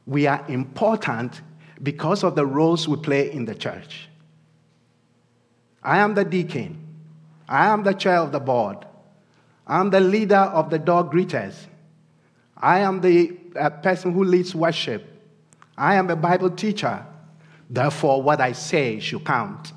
we 0.06 0.28
are 0.28 0.44
important 0.50 1.42
because 1.82 2.24
of 2.26 2.36
the 2.36 2.46
roles 2.46 2.86
we 2.88 2.98
play 2.98 3.32
in 3.32 3.46
the 3.46 3.56
church. 3.56 4.10
I 5.82 6.00
am 6.00 6.14
the 6.16 6.26
deacon. 6.26 6.82
I 7.48 7.68
am 7.68 7.84
the 7.84 7.94
chair 7.94 8.18
of 8.18 8.34
the 8.34 8.40
board. 8.40 8.86
I'm 9.68 9.90
the 9.90 10.00
leader 10.00 10.36
of 10.36 10.70
the 10.70 10.80
dog 10.80 11.12
greeters. 11.12 11.56
I 12.58 12.80
am 12.80 13.02
the 13.02 13.38
uh, 13.56 13.70
person 13.70 14.14
who 14.14 14.24
leads 14.24 14.54
worship. 14.54 15.04
I 15.78 15.96
am 15.96 16.10
a 16.10 16.16
Bible 16.16 16.52
teacher. 16.52 17.06
Therefore, 17.70 18.22
what 18.22 18.42
I 18.42 18.52
say 18.52 19.00
should 19.00 19.26
count. 19.26 19.74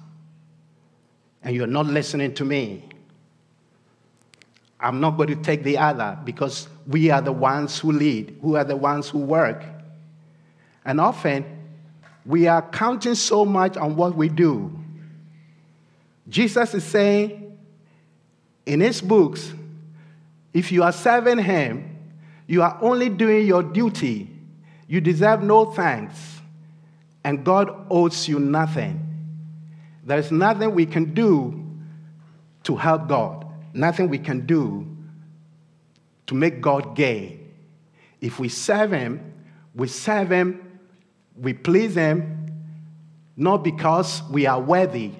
And 1.42 1.56
you're 1.56 1.66
not 1.66 1.86
listening 1.86 2.34
to 2.34 2.44
me. 2.44 2.84
I'm 4.80 5.00
not 5.00 5.16
going 5.16 5.30
to 5.30 5.36
take 5.36 5.64
the 5.64 5.78
other 5.78 6.18
because 6.24 6.68
we 6.86 7.10
are 7.10 7.20
the 7.20 7.32
ones 7.32 7.78
who 7.78 7.92
lead, 7.92 8.38
who 8.42 8.56
are 8.56 8.64
the 8.64 8.76
ones 8.76 9.08
who 9.08 9.18
work. 9.18 9.64
And 10.84 11.00
often, 11.00 11.44
we 12.24 12.46
are 12.46 12.62
counting 12.62 13.14
so 13.14 13.44
much 13.44 13.76
on 13.76 13.96
what 13.96 14.14
we 14.14 14.28
do. 14.28 14.70
Jesus 16.28 16.74
is 16.74 16.84
saying 16.84 17.58
in 18.66 18.80
his 18.80 19.00
books, 19.00 19.52
if 20.58 20.72
you 20.72 20.82
are 20.82 20.92
serving 20.92 21.38
him, 21.38 21.96
you 22.46 22.62
are 22.62 22.78
only 22.80 23.08
doing 23.08 23.46
your 23.46 23.62
duty. 23.62 24.30
You 24.86 25.00
deserve 25.00 25.42
no 25.42 25.66
thanks, 25.66 26.40
and 27.24 27.44
God 27.44 27.86
owes 27.90 28.26
you 28.26 28.40
nothing. 28.40 29.04
There's 30.04 30.32
nothing 30.32 30.74
we 30.74 30.86
can 30.86 31.14
do 31.14 31.64
to 32.64 32.76
help 32.76 33.08
God 33.08 33.44
nothing 33.78 34.08
we 34.08 34.18
can 34.18 34.46
do 34.46 34.86
to 36.26 36.34
make 36.34 36.60
God 36.60 36.94
gay. 36.96 37.40
If 38.20 38.38
we 38.38 38.48
serve 38.48 38.92
Him, 38.92 39.32
we 39.74 39.88
serve 39.88 40.30
Him, 40.30 40.80
we 41.36 41.54
please 41.54 41.94
Him, 41.94 42.52
not 43.36 43.62
because 43.62 44.22
we 44.30 44.46
are 44.46 44.60
worthy, 44.60 45.12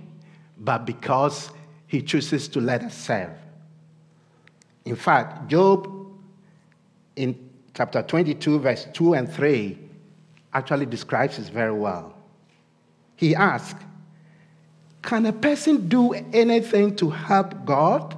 but 0.58 0.84
because 0.84 1.50
He 1.86 2.02
chooses 2.02 2.48
to 2.48 2.60
let 2.60 2.82
us 2.82 2.94
serve. 2.94 3.30
In 4.88 4.96
fact, 4.96 5.48
Job 5.48 5.86
in 7.14 7.50
chapter 7.74 8.00
22, 8.00 8.58
verse 8.58 8.86
2 8.94 9.12
and 9.12 9.30
3, 9.30 9.78
actually 10.54 10.86
describes 10.86 11.36
this 11.36 11.50
very 11.50 11.74
well. 11.74 12.14
He 13.14 13.34
asks, 13.34 13.84
Can 15.02 15.26
a 15.26 15.32
person 15.34 15.90
do 15.90 16.14
anything 16.32 16.96
to 16.96 17.10
help 17.10 17.66
God? 17.66 18.16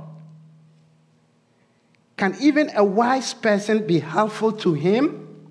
Can 2.16 2.36
even 2.40 2.70
a 2.76 2.84
wise 2.84 3.34
person 3.34 3.84
be 3.84 3.98
helpful 3.98 4.52
to 4.52 4.72
him? 4.72 5.50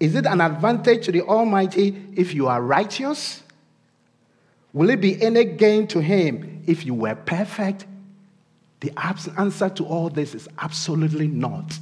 Is 0.00 0.14
it 0.14 0.24
an 0.24 0.40
advantage 0.40 1.04
to 1.04 1.12
the 1.12 1.20
Almighty 1.20 2.02
if 2.16 2.32
you 2.32 2.46
are 2.46 2.62
righteous? 2.62 3.42
Will 4.72 4.88
it 4.88 5.02
be 5.02 5.22
any 5.22 5.44
gain 5.44 5.86
to 5.88 6.00
him 6.00 6.62
if 6.66 6.86
you 6.86 6.94
were 6.94 7.14
perfect? 7.14 7.84
The 8.84 8.92
answer 9.40 9.70
to 9.70 9.86
all 9.86 10.10
this 10.10 10.34
is 10.34 10.46
absolutely 10.58 11.26
not. 11.26 11.78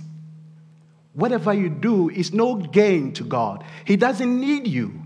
Whatever 1.14 1.52
you 1.52 1.68
do 1.68 2.08
is 2.08 2.32
no 2.32 2.54
gain 2.54 3.12
to 3.14 3.24
God. 3.24 3.64
He 3.84 3.96
doesn't 3.96 4.40
need 4.40 4.68
you. 4.68 5.02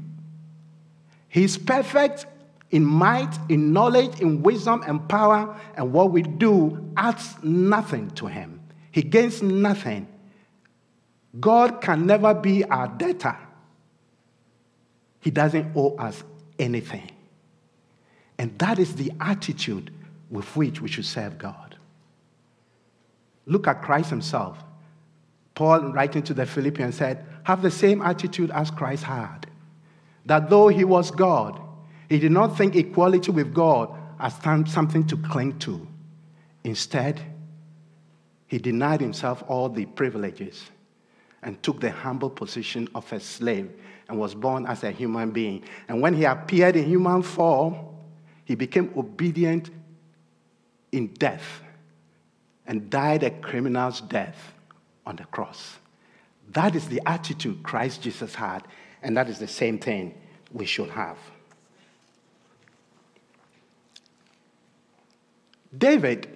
He's 1.31 1.57
perfect 1.57 2.27
in 2.71 2.85
might, 2.85 3.35
in 3.49 3.73
knowledge, 3.73 4.21
in 4.21 4.43
wisdom 4.43 4.85
and 4.87 5.09
power, 5.09 5.59
and 5.75 5.91
what 5.91 6.11
we 6.11 6.21
do 6.21 6.93
adds 6.99 7.35
nothing 7.43 8.11
to 8.11 8.27
him. 8.27 8.61
He 8.93 9.03
gains 9.03 9.43
nothing. 9.43 10.07
God 11.41 11.81
can 11.81 12.05
never 12.05 12.35
be 12.35 12.63
our 12.65 12.89
debtor. 12.89 13.39
He 15.21 15.31
doesn't 15.31 15.75
owe 15.75 15.97
us 15.97 16.23
anything. 16.59 17.11
And 18.37 18.59
that 18.59 18.79
is 18.79 18.97
the 18.97 19.13
attitude 19.19 19.95
with 20.29 20.55
which 20.55 20.83
we 20.83 20.91
should 20.91 21.07
serve 21.07 21.39
God. 21.39 21.66
Look 23.47 23.69
at 23.69 23.81
Christ 23.81 24.11
himself. 24.11 24.63
Paul, 25.55 25.93
writing 25.93 26.23
to 26.25 26.35
the 26.35 26.45
Philippians, 26.45 26.97
said, 26.97 27.25
Have 27.45 27.63
the 27.63 27.71
same 27.71 28.03
attitude 28.03 28.51
as 28.51 28.71
Christ 28.71 29.05
had. 29.05 29.47
That 30.27 30.51
though 30.51 30.69
he 30.69 30.85
was 30.85 31.11
God, 31.11 31.61
he 32.09 32.19
did 32.19 32.33
not 32.33 32.57
think 32.57 32.77
equality 32.77 33.31
with 33.31 33.55
God 33.55 33.97
as 34.21 34.35
something 34.71 35.07
to 35.07 35.17
cling 35.17 35.59
to. 35.61 35.87
Instead, 36.65 37.23
he 38.49 38.59
denied 38.59 39.01
himself 39.01 39.43
all 39.49 39.69
the 39.69 39.87
privileges 39.87 40.65
and 41.43 41.63
took 41.63 41.81
the 41.81 41.91
humble 41.91 42.31
position 42.31 42.89
of 42.95 43.11
a 43.13 43.21
slave 43.21 43.71
and 44.09 44.19
was 44.19 44.35
born 44.35 44.67
as 44.67 44.85
a 44.85 44.91
human 44.91 45.31
being. 45.31 45.63
And 45.89 46.01
when 46.01 46.15
he 46.15 46.25
appeared 46.25 46.77
in 46.77 46.85
human 46.85 47.23
form, 47.23 47.77
he 48.45 48.55
became 48.55 48.93
obedient 48.97 49.71
in 50.93 51.09
death 51.09 51.63
and 52.67 52.91
died 52.91 53.23
a 53.23 53.31
criminal's 53.31 54.01
death 54.01 54.53
on 55.07 55.17
the 55.17 55.25
cross. 55.25 55.77
That 56.53 56.75
is 56.75 56.89
the 56.89 57.01
attitude 57.07 57.63
Christ 57.63 58.03
Jesus 58.03 58.35
had, 58.35 58.65
and 59.03 59.17
that 59.17 59.29
is 59.29 59.39
the 59.39 59.49
same 59.49 59.79
thing 59.79 60.15
we 60.53 60.67
should 60.67 60.91
have. 60.91 61.19
David 65.77 66.29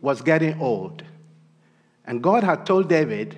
was 0.00 0.22
getting 0.22 0.60
old, 0.60 1.02
and 2.06 2.22
God 2.22 2.44
had 2.44 2.64
told 2.64 2.88
David 2.88 3.36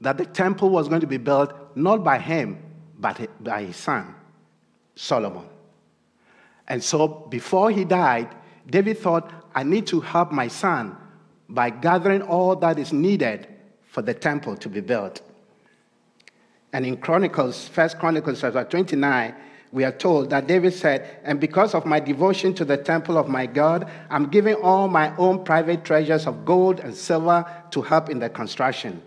that 0.00 0.18
the 0.18 0.26
temple 0.26 0.70
was 0.70 0.88
going 0.88 1.02
to 1.02 1.06
be 1.06 1.18
built 1.18 1.52
not 1.76 2.02
by 2.02 2.18
him, 2.18 2.58
but 2.98 3.28
by 3.42 3.64
his 3.64 3.76
son, 3.76 4.14
Solomon. 4.96 5.44
And 6.66 6.82
so 6.82 7.06
before 7.08 7.70
he 7.70 7.84
died, 7.84 8.34
David 8.68 8.98
thought, 8.98 9.30
I 9.54 9.62
need 9.62 9.86
to 9.88 10.00
help 10.00 10.32
my 10.32 10.48
son 10.48 10.96
by 11.48 11.70
gathering 11.70 12.22
all 12.22 12.56
that 12.56 12.78
is 12.78 12.92
needed 12.92 13.46
for 13.86 14.02
the 14.02 14.14
temple 14.14 14.56
to 14.56 14.68
be 14.68 14.80
built. 14.80 15.20
And 16.72 16.86
in 16.86 16.96
Chronicles, 16.96 17.68
First 17.68 17.98
Chronicles 17.98 18.40
chapter 18.40 18.64
29, 18.64 19.34
we 19.72 19.84
are 19.84 19.92
told 19.92 20.30
that 20.30 20.46
David 20.46 20.72
said, 20.74 21.20
And 21.24 21.40
because 21.40 21.74
of 21.74 21.86
my 21.86 22.00
devotion 22.00 22.54
to 22.54 22.64
the 22.64 22.76
temple 22.76 23.18
of 23.18 23.28
my 23.28 23.46
God, 23.46 23.90
I'm 24.10 24.28
giving 24.28 24.54
all 24.56 24.88
my 24.88 25.14
own 25.16 25.44
private 25.44 25.84
treasures 25.84 26.26
of 26.26 26.44
gold 26.44 26.80
and 26.80 26.94
silver 26.94 27.44
to 27.70 27.82
help 27.82 28.10
in 28.10 28.18
the 28.18 28.28
construction. 28.28 29.02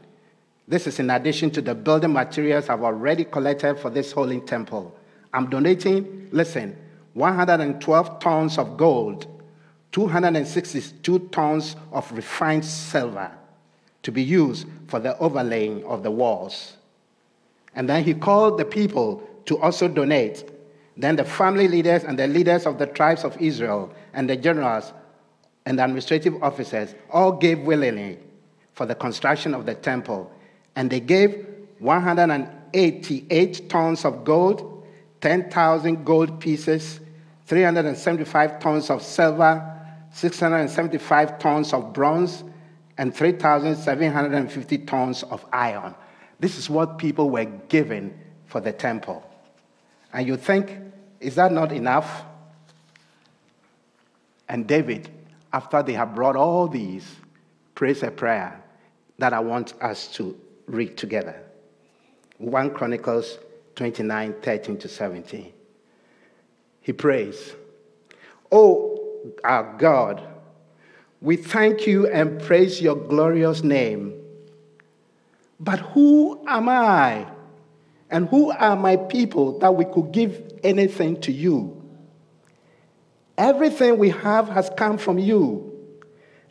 This 0.67 0.87
is 0.87 0.99
in 0.99 1.11
addition 1.11 1.51
to 1.51 1.61
the 1.61 1.75
building 1.75 2.13
materials 2.13 2.69
I've 2.69 2.81
already 2.81 3.23
collected 3.23 3.79
for 3.79 3.91
this 3.91 4.11
holy 4.11 4.41
temple. 4.41 4.95
I'm 5.33 5.49
donating, 5.49 6.29
listen, 6.31 6.75
112 7.13 8.19
tons 8.19 8.57
of 8.57 8.75
gold, 8.77 9.27
262 9.95 11.19
tons 11.31 11.77
of 11.93 12.11
refined 12.11 12.65
silver 12.65 13.31
to 14.03 14.11
be 14.11 14.21
used 14.21 14.67
for 14.87 14.99
the 14.99 15.17
overlaying 15.19 15.85
of 15.85 16.03
the 16.03 16.11
walls. 16.11 16.73
And 17.75 17.87
then 17.87 18.03
he 18.03 18.13
called 18.13 18.59
the 18.59 18.65
people 18.65 19.23
to 19.45 19.57
also 19.57 19.87
donate 19.87 20.51
then 20.97 21.15
the 21.15 21.23
family 21.23 21.69
leaders 21.69 22.03
and 22.03 22.19
the 22.19 22.27
leaders 22.27 22.65
of 22.65 22.77
the 22.77 22.87
tribes 22.87 23.23
of 23.23 23.41
Israel 23.41 23.93
and 24.13 24.29
the 24.29 24.35
generals 24.35 24.91
and 25.65 25.79
the 25.79 25.85
administrative 25.85 26.43
officers 26.43 26.93
all 27.09 27.31
gave 27.31 27.59
willingly 27.59 28.19
for 28.73 28.85
the 28.85 28.95
construction 28.95 29.53
of 29.53 29.65
the 29.65 29.75
temple. 29.75 30.29
And 30.75 30.89
they 30.89 30.99
gave 30.99 31.47
188 31.79 33.69
tons 33.69 34.03
of 34.03 34.25
gold, 34.25 34.85
10,000 35.21 36.03
gold 36.05 36.41
pieces, 36.41 36.99
375 37.45 38.59
tons 38.59 38.89
of 38.89 39.01
silver, 39.01 39.71
675 40.15 41.39
tons 41.39 41.73
of 41.73 41.91
bronze, 41.91 42.45
and 42.97 43.13
3,750 43.13 44.77
tons 44.79 45.23
of 45.23 45.45
iron. 45.51 45.93
This 46.39 46.57
is 46.57 46.69
what 46.69 46.97
people 46.97 47.29
were 47.29 47.43
given 47.43 48.17
for 48.45 48.61
the 48.61 48.71
temple. 48.71 49.29
And 50.13 50.25
you 50.25 50.37
think, 50.37 50.79
is 51.19 51.35
that 51.35 51.51
not 51.51 51.73
enough? 51.73 52.23
And 54.47 54.65
David, 54.65 55.09
after 55.51 55.83
they 55.83 55.91
have 55.93 56.15
brought 56.15 56.37
all 56.37 56.69
these, 56.69 57.05
prays 57.73 58.01
a 58.01 58.09
prayer 58.09 58.63
that 59.17 59.33
I 59.33 59.41
want 59.41 59.73
us 59.81 60.07
to 60.13 60.39
read 60.67 60.95
together. 60.95 61.35
1 62.37 62.73
Chronicles 62.73 63.37
29 63.75 64.35
13 64.41 64.77
to 64.77 64.87
17. 64.87 65.51
He 66.79 66.93
prays, 66.93 67.51
Oh, 68.49 68.94
our 69.43 69.75
God, 69.77 70.21
we 71.21 71.37
thank 71.37 71.87
you 71.87 72.07
and 72.07 72.41
praise 72.41 72.81
your 72.81 72.95
glorious 72.95 73.63
name. 73.63 74.13
But 75.59 75.79
who 75.79 76.43
am 76.47 76.69
I? 76.69 77.27
And 78.09 78.27
who 78.29 78.51
are 78.51 78.75
my 78.75 78.97
people 78.97 79.59
that 79.59 79.75
we 79.75 79.85
could 79.85 80.11
give 80.11 80.59
anything 80.63 81.19
to 81.21 81.31
you? 81.31 81.81
Everything 83.37 83.97
we 83.97 84.11
have 84.11 84.47
has 84.49 84.69
come 84.77 84.97
from 84.97 85.17
you, 85.17 85.73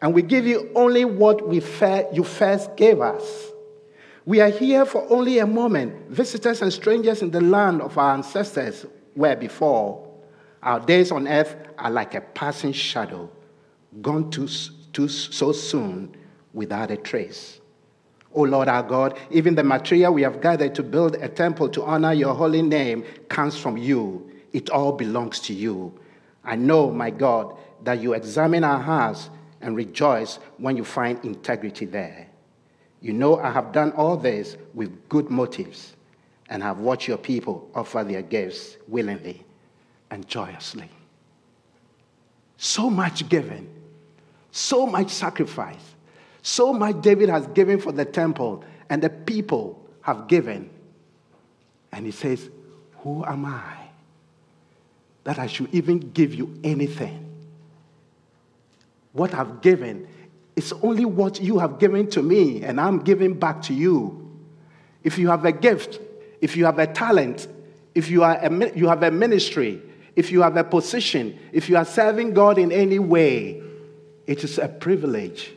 and 0.03 0.13
we 0.13 0.21
give 0.21 0.47
you 0.47 0.71
only 0.75 1.05
what 1.05 1.49
we 1.49 1.57
you 2.13 2.25
first 2.25 2.77
gave 2.77 3.01
us. 3.01 3.23
We 4.27 4.41
are 4.41 4.51
here 4.51 4.85
for 4.85 5.07
only 5.11 5.39
a 5.39 5.47
moment, 5.47 6.11
visitors 6.11 6.61
and 6.61 6.73
strangers 6.73 7.23
in 7.23 7.31
the 7.31 7.41
land 7.41 7.81
of 7.81 7.97
our 7.97 8.15
ancestors 8.15 8.85
were 9.15 9.37
before. 9.37 10.04
Our 10.65 10.81
days 10.81 11.13
on 11.13 11.29
earth 11.29 11.57
are 11.77 11.91
like 11.91 12.15
a 12.15 12.23
passing 12.23 12.73
shadow, 12.73 13.31
gone 14.01 14.31
too, 14.31 14.49
too 14.95 15.09
so 15.09 15.53
soon 15.53 16.17
without 16.55 16.91
a 16.91 16.97
trace. 16.97 17.61
O 18.33 18.43
Lord 18.43 18.67
our 18.69 18.83
God, 18.83 19.19
even 19.31 19.55
the 19.55 19.63
material 19.63 20.15
we 20.15 20.23
have 20.23 20.41
gathered 20.41 20.75
to 20.77 20.83
build 20.83 21.17
a 21.17 21.29
temple 21.29 21.69
to 21.69 21.83
honor 21.83 22.15
your 22.15 22.35
holy 22.35 22.63
name 22.63 23.05
comes 23.29 23.59
from 23.59 23.77
you. 23.77 24.31
It 24.55 24.71
all 24.71 24.93
belongs 24.93 25.39
to 25.41 25.53
you. 25.53 25.93
I 26.43 26.57
know, 26.57 26.91
my 26.91 27.11
God, 27.11 27.55
that 27.83 28.01
you 28.01 28.15
examine 28.15 28.65
our 28.65 28.81
hearts 28.81 29.29
and 29.61 29.77
rejoice 29.77 30.37
when 30.57 30.79
you 30.79 30.85
find 30.85 31.23
integrity 31.27 31.85
there. 31.85 32.27
You 33.03 33.13
know, 33.13 33.39
I 33.39 33.51
have 33.51 33.73
done 33.73 33.93
all 33.93 34.17
this 34.17 34.57
with 34.73 35.11
good 35.11 35.29
motives 35.29 35.95
and 36.49 36.63
have 36.63 36.79
watched 36.79 37.07
your 37.07 37.19
people 37.19 37.71
offer 37.75 38.03
their 38.03 38.23
gifts 38.23 38.79
willingly 38.89 39.45
and 40.15 40.27
joyously. 40.27 40.89
So 42.57 42.89
much 42.89 43.29
given, 43.29 43.69
so 44.51 44.87
much 44.87 45.11
sacrifice 45.11 45.95
so 46.45 46.75
much 46.75 47.01
David 47.01 47.31
has 47.31 47.47
given 47.49 47.81
for 47.81 47.91
the 47.91 48.05
temple, 48.05 48.65
and 48.91 49.03
the 49.03 49.09
people 49.09 49.83
have 50.03 50.29
given. 50.29 50.69
And 51.91 52.05
he 52.05 52.13
says, 52.13 52.51
Who 52.99 53.25
am 53.25 53.47
I 53.47 53.77
that 55.25 55.39
I 55.39 55.47
should 55.47 55.75
even 55.75 56.01
give 56.11 56.35
you 56.35 56.61
anything? 56.63 57.33
What 59.15 59.33
I've 59.33 59.63
given 59.63 60.07
is 60.55 60.75
only 60.83 61.07
what 61.07 61.41
you 61.41 61.61
have 61.61 61.79
given 61.79 62.11
to 62.11 62.23
me, 62.23 62.63
and 62.63 62.79
I'm 62.79 62.99
giving 62.99 63.33
back 63.33 63.63
to 63.63 63.73
you. 63.73 64.31
If 65.03 65.17
you 65.17 65.29
have 65.29 65.47
a 65.47 65.53
gift, 65.53 65.99
if 66.43 66.59
you 66.59 66.67
have 66.67 66.79
a 66.79 66.87
talent, 66.87 67.49
if 67.95 68.11
you, 68.11 68.23
are 68.23 68.37
a, 68.37 68.77
you 68.77 68.87
have 68.89 69.03
a 69.03 69.11
ministry, 69.11 69.81
if 70.17 70.31
you 70.31 70.43
have 70.43 70.57
a 70.57 70.65
position, 70.65 71.39
if 71.53 71.69
you 71.69 71.77
are 71.77 71.85
serving 71.85 72.35
God 72.35 72.59
in 72.59 72.71
any 72.71 72.99
way, 72.99 73.63
it 74.27 74.45
is 74.45 74.59
a 74.59 74.69
privilege 74.69 75.53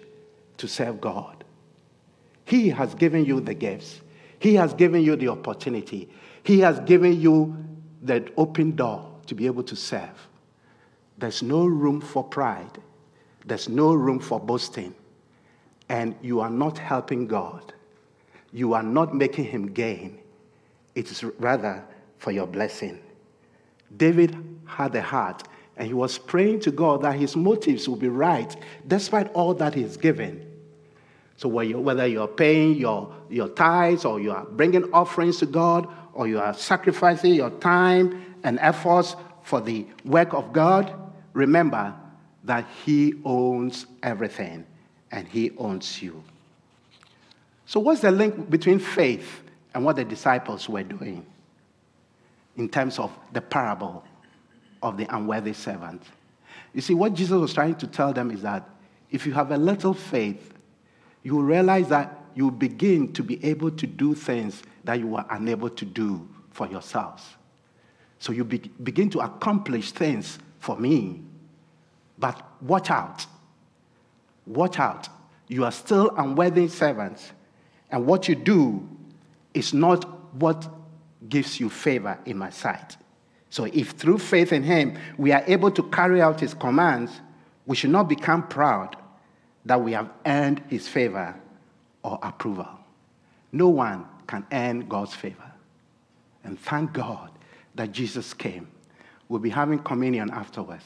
to 0.58 0.68
serve 0.68 1.00
God. 1.00 1.44
He 2.46 2.70
has 2.70 2.96
given 2.96 3.26
you 3.26 3.40
the 3.40 3.54
gifts, 3.54 4.02
He 4.40 4.56
has 4.56 4.74
given 4.74 5.02
you 5.02 5.16
the 5.16 5.28
opportunity, 5.30 6.10
He 6.44 6.60
has 6.62 6.80
given 6.82 7.20
you 7.20 7.56
the 8.02 8.32
open 8.38 8.76
door 8.76 9.12
to 9.28 9.36
be 9.36 9.46
able 9.46 9.64
to 9.64 9.76
serve. 9.76 10.28
There's 11.18 11.44
no 11.44 11.66
room 11.66 12.02
for 12.02 12.24
pride, 12.24 12.80
there's 13.46 13.70
no 13.70 13.94
room 13.94 14.20
for 14.20 14.40
boasting, 14.40 14.96
and 15.90 16.16
you 16.22 16.40
are 16.40 16.50
not 16.50 16.78
helping 16.78 17.28
God. 17.28 17.74
You 18.54 18.74
are 18.74 18.84
not 18.84 19.14
making 19.14 19.46
Him 19.46 19.68
gain. 19.68 20.20
It 20.96 21.12
is 21.12 21.24
rather 21.24 21.84
for 22.18 22.32
your 22.32 22.48
blessing. 22.48 23.00
David 23.96 24.36
had 24.66 24.96
a 24.96 25.02
heart 25.02 25.44
and 25.78 25.88
he 25.88 25.94
was 25.94 26.18
praying 26.18 26.62
to 26.62 26.72
God 26.72 27.04
that 27.04 27.16
his 27.16 27.36
motives 27.36 27.88
would 27.88 28.00
be 28.00 28.10
right 28.10 28.56
despite 28.88 29.32
all 29.34 29.54
that 29.56 29.74
he's 29.74 29.96
given. 29.96 30.44
So 31.38 31.48
whether 31.48 32.08
you're 32.08 32.28
paying 32.28 32.76
your, 32.76 33.14
your 33.30 33.50
tithes 33.50 34.06
or 34.06 34.20
you 34.20 34.32
are 34.32 34.46
bringing 34.46 34.92
offerings 34.92 35.38
to 35.38 35.46
God 35.46 35.88
or 36.14 36.28
you 36.28 36.40
are 36.40 36.54
sacrificing 36.54 37.36
your 37.36 37.52
time 37.52 38.36
and 38.44 38.58
efforts 38.60 39.16
for 39.44 39.62
the 39.62 39.86
work 40.04 40.34
of 40.34 40.52
God, 40.52 40.94
remember 41.34 41.94
that 42.44 42.66
He 42.84 43.14
owns 43.24 43.86
everything 44.02 44.66
and 45.12 45.28
He 45.28 45.52
owns 45.58 46.02
you. 46.02 46.24
So, 47.68 47.80
what's 47.80 48.02
the 48.02 48.12
link 48.12 48.50
between 48.50 48.80
faith 48.80 49.44
and 49.76 49.86
what 49.86 49.96
the 49.98 50.06
disciples 50.06 50.68
were 50.68 50.84
doing 50.84 51.26
in 52.58 52.68
terms 52.68 53.00
of 53.00 53.12
the 53.32 53.42
parable 53.42 54.04
of 54.84 54.98
the 54.98 55.16
unworthy 55.16 55.54
servant? 55.54 56.02
You 56.74 56.82
see, 56.82 56.94
what 56.94 57.14
Jesus 57.14 57.40
was 57.40 57.54
trying 57.54 57.76
to 57.76 57.88
tell 57.88 58.14
them 58.14 58.32
is 58.32 58.42
that 58.42 58.70
if 59.10 59.26
you 59.26 59.34
have 59.34 59.52
a 59.52 59.58
little 59.58 59.94
faith, 59.94 60.54
you 61.24 61.36
will 61.36 61.44
realize 61.44 61.88
that 61.90 62.24
you 62.36 62.52
begin 62.52 63.12
to 63.14 63.24
be 63.24 63.44
able 63.44 63.72
to 63.72 63.88
do 63.88 64.14
things 64.14 64.62
that 64.84 65.00
you 65.00 65.08
were 65.08 65.26
unable 65.32 65.70
to 65.70 65.86
do 65.86 66.28
for 66.52 66.68
yourselves. 66.68 67.24
So 68.20 68.32
you 68.32 68.44
be- 68.44 68.72
begin 68.84 69.10
to 69.12 69.20
accomplish 69.20 69.92
things 69.92 70.40
for 70.60 70.78
me. 70.78 71.22
But 72.18 72.44
watch 72.62 72.90
out. 72.90 73.26
Watch 74.46 74.80
out. 74.80 75.10
You 75.48 75.66
are 75.66 75.72
still 75.72 76.12
unworthy 76.18 76.68
servants. 76.68 77.32
And 77.90 78.06
what 78.06 78.28
you 78.28 78.36
do 78.36 78.88
is 79.54 79.74
not 79.74 80.04
what 80.36 80.68
gives 81.28 81.60
you 81.60 81.70
favor 81.70 82.18
in 82.26 82.38
my 82.38 82.50
sight. 82.50 82.98
So 83.50 83.66
if 83.66 83.92
through 83.92 84.20
faith 84.20 84.52
in 84.52 84.64
him 84.64 84.98
we 85.18 85.32
are 85.32 85.44
able 85.48 85.72
to 85.72 85.84
carry 85.84 86.22
out 86.22 86.40
his 86.40 86.54
commands, 86.54 87.22
we 87.66 87.76
should 87.76 87.90
not 87.90 88.08
become 88.10 88.48
proud 88.48 88.96
that 89.66 89.82
we 89.82 89.94
have 89.94 90.10
earned 90.26 90.62
his 90.70 90.88
favor 90.88 91.36
or 92.04 92.20
approval. 92.22 92.68
No 93.52 93.70
one 93.70 94.06
can 94.28 94.46
earn 94.52 94.88
God's 94.88 95.14
favor. 95.14 95.52
And 96.44 96.60
thank 96.60 96.94
God 96.94 97.32
that 97.76 97.92
Jesus 97.92 98.34
came. 98.34 98.68
We'll 99.28 99.40
be 99.40 99.50
having 99.50 99.80
communion 99.80 100.30
afterwards. 100.32 100.86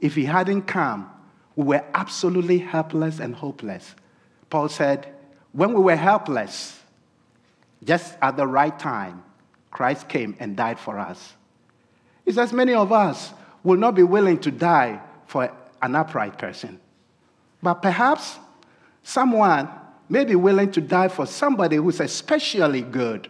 If 0.00 0.14
he 0.14 0.24
hadn't 0.24 0.62
come, 0.62 1.10
we 1.56 1.64
were 1.64 1.84
absolutely 1.94 2.58
helpless 2.58 3.18
and 3.18 3.34
hopeless. 3.34 3.94
Paul 4.50 4.68
said, 4.68 5.12
when 5.52 5.72
we 5.72 5.80
were 5.80 5.96
helpless, 5.96 6.78
just 7.82 8.16
at 8.22 8.36
the 8.36 8.46
right 8.46 8.76
time, 8.78 9.22
Christ 9.74 10.08
came 10.08 10.36
and 10.38 10.56
died 10.56 10.78
for 10.78 10.98
us. 10.98 11.34
He 12.24 12.32
says, 12.32 12.52
many 12.52 12.72
of 12.72 12.92
us 12.92 13.34
will 13.62 13.76
not 13.76 13.94
be 13.94 14.04
willing 14.04 14.38
to 14.38 14.50
die 14.50 15.00
for 15.26 15.52
an 15.82 15.94
upright 15.94 16.38
person. 16.38 16.80
But 17.62 17.82
perhaps 17.82 18.38
someone 19.02 19.68
may 20.08 20.24
be 20.24 20.36
willing 20.36 20.70
to 20.72 20.80
die 20.80 21.08
for 21.08 21.26
somebody 21.26 21.76
who's 21.76 22.00
especially 22.00 22.82
good. 22.82 23.28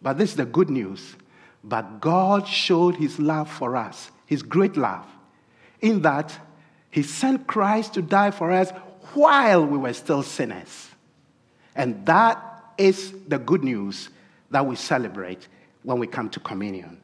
But 0.00 0.18
this 0.18 0.30
is 0.30 0.36
the 0.36 0.46
good 0.46 0.70
news. 0.70 1.14
But 1.62 2.00
God 2.00 2.48
showed 2.48 2.96
his 2.96 3.18
love 3.18 3.50
for 3.50 3.76
us, 3.76 4.10
his 4.26 4.42
great 4.42 4.76
love, 4.76 5.06
in 5.80 6.02
that 6.02 6.36
he 6.90 7.02
sent 7.02 7.46
Christ 7.46 7.94
to 7.94 8.02
die 8.02 8.30
for 8.30 8.50
us 8.50 8.70
while 9.12 9.66
we 9.66 9.76
were 9.76 9.92
still 9.92 10.22
sinners. 10.22 10.88
And 11.76 12.06
that 12.06 12.42
is 12.78 13.12
the 13.28 13.38
good 13.38 13.62
news 13.62 14.08
that 14.54 14.64
we 14.66 14.76
celebrate 14.76 15.46
when 15.82 15.98
we 15.98 16.06
come 16.06 16.30
to 16.30 16.40
communion. 16.40 17.00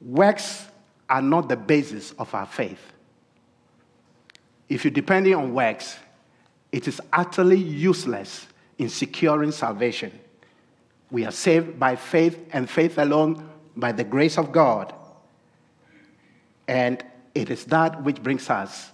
Works 0.00 0.66
are 1.08 1.22
not 1.22 1.48
the 1.48 1.56
basis 1.56 2.12
of 2.18 2.34
our 2.34 2.46
faith 2.46 2.92
if 4.68 4.84
you're 4.84 4.92
depending 4.92 5.34
on 5.34 5.54
works, 5.54 5.96
it 6.72 6.88
is 6.88 7.00
utterly 7.12 7.58
useless 7.58 8.46
in 8.78 8.88
securing 8.88 9.52
salvation. 9.52 10.18
We 11.10 11.24
are 11.24 11.30
saved 11.30 11.78
by 11.78 11.96
faith 11.96 12.38
and 12.52 12.68
faith 12.68 12.98
alone 12.98 13.48
by 13.76 13.92
the 13.92 14.04
grace 14.04 14.38
of 14.38 14.50
God. 14.50 14.92
And 16.66 17.02
it 17.34 17.50
is 17.50 17.64
that 17.66 18.02
which 18.02 18.22
brings 18.22 18.50
us 18.50 18.90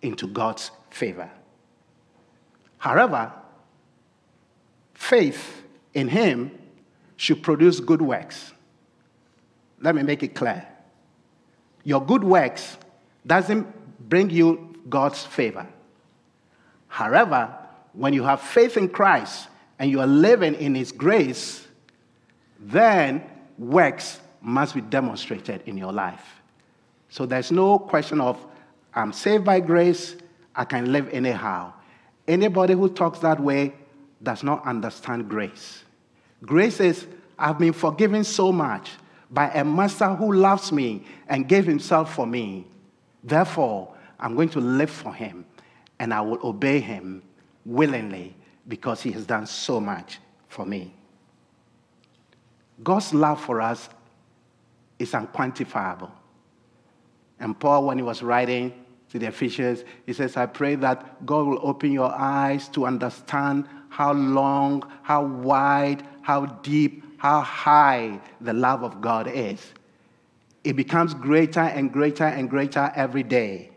into 0.00 0.26
God's 0.26 0.70
favor. 0.90 1.30
However, 2.78 3.32
faith 4.94 5.62
in 5.94 6.08
Him 6.08 6.50
should 7.16 7.42
produce 7.42 7.80
good 7.80 8.02
works. 8.02 8.52
Let 9.80 9.94
me 9.94 10.02
make 10.02 10.22
it 10.22 10.34
clear. 10.34 10.66
Your 11.84 12.04
good 12.04 12.24
works 12.24 12.76
doesn't 13.26 13.66
bring 14.08 14.30
you 14.30 14.76
God's 14.88 15.24
favor. 15.24 15.66
However, 16.88 17.56
when 17.92 18.12
you 18.12 18.22
have 18.24 18.40
faith 18.40 18.76
in 18.76 18.88
Christ 18.88 19.48
and 19.78 19.90
you 19.90 20.00
are 20.00 20.06
living 20.06 20.54
in 20.54 20.74
His 20.74 20.92
grace, 20.92 21.66
then 22.58 23.24
works 23.58 24.20
must 24.40 24.74
be 24.74 24.80
demonstrated 24.80 25.62
in 25.66 25.76
your 25.76 25.92
life. 25.92 26.40
So 27.08 27.26
there's 27.26 27.52
no 27.52 27.78
question 27.78 28.20
of, 28.20 28.44
I'm 28.94 29.12
saved 29.12 29.44
by 29.44 29.60
grace, 29.60 30.16
I 30.54 30.64
can 30.64 30.92
live 30.92 31.08
anyhow. 31.12 31.72
Anybody 32.26 32.74
who 32.74 32.88
talks 32.88 33.18
that 33.20 33.40
way 33.40 33.74
does 34.22 34.42
not 34.42 34.64
understand 34.66 35.28
grace. 35.28 35.82
Grace 36.42 36.80
is, 36.80 37.06
I've 37.38 37.58
been 37.58 37.72
forgiven 37.72 38.24
so 38.24 38.52
much 38.52 38.90
by 39.30 39.50
a 39.50 39.64
master 39.64 40.14
who 40.14 40.32
loves 40.32 40.72
me 40.72 41.04
and 41.28 41.48
gave 41.48 41.64
himself 41.64 42.14
for 42.14 42.26
me. 42.26 42.66
Therefore, 43.24 43.94
I'm 44.20 44.34
going 44.34 44.50
to 44.50 44.60
live 44.60 44.90
for 44.90 45.12
him 45.14 45.44
and 45.98 46.12
I 46.12 46.20
will 46.20 46.38
obey 46.46 46.80
him 46.80 47.22
willingly 47.64 48.34
because 48.68 49.02
he 49.02 49.10
has 49.12 49.26
done 49.26 49.46
so 49.46 49.80
much 49.80 50.18
for 50.48 50.66
me. 50.66 50.94
God's 52.82 53.14
love 53.14 53.40
for 53.40 53.60
us 53.60 53.88
is 54.98 55.12
unquantifiable. 55.12 56.10
And 57.38 57.58
Paul, 57.58 57.86
when 57.86 57.98
he 57.98 58.02
was 58.02 58.22
writing 58.22 58.72
to 59.10 59.18
the 59.18 59.26
Ephesians, 59.26 59.84
he 60.06 60.12
says, 60.12 60.36
I 60.36 60.46
pray 60.46 60.74
that 60.76 61.24
God 61.26 61.46
will 61.46 61.60
open 61.62 61.92
your 61.92 62.12
eyes 62.12 62.68
to 62.70 62.86
understand 62.86 63.68
how 63.92 64.14
long, 64.14 64.82
how 65.02 65.22
wide, 65.22 66.02
how 66.22 66.46
deep, 66.46 67.04
how 67.18 67.42
high 67.42 68.18
the 68.40 68.54
love 68.54 68.82
of 68.82 69.02
God 69.02 69.28
is. 69.28 69.60
It 70.64 70.76
becomes 70.76 71.12
greater 71.12 71.60
and 71.60 71.92
greater 71.92 72.24
and 72.24 72.48
greater 72.48 72.90
every 72.96 73.22
day. 73.22 73.70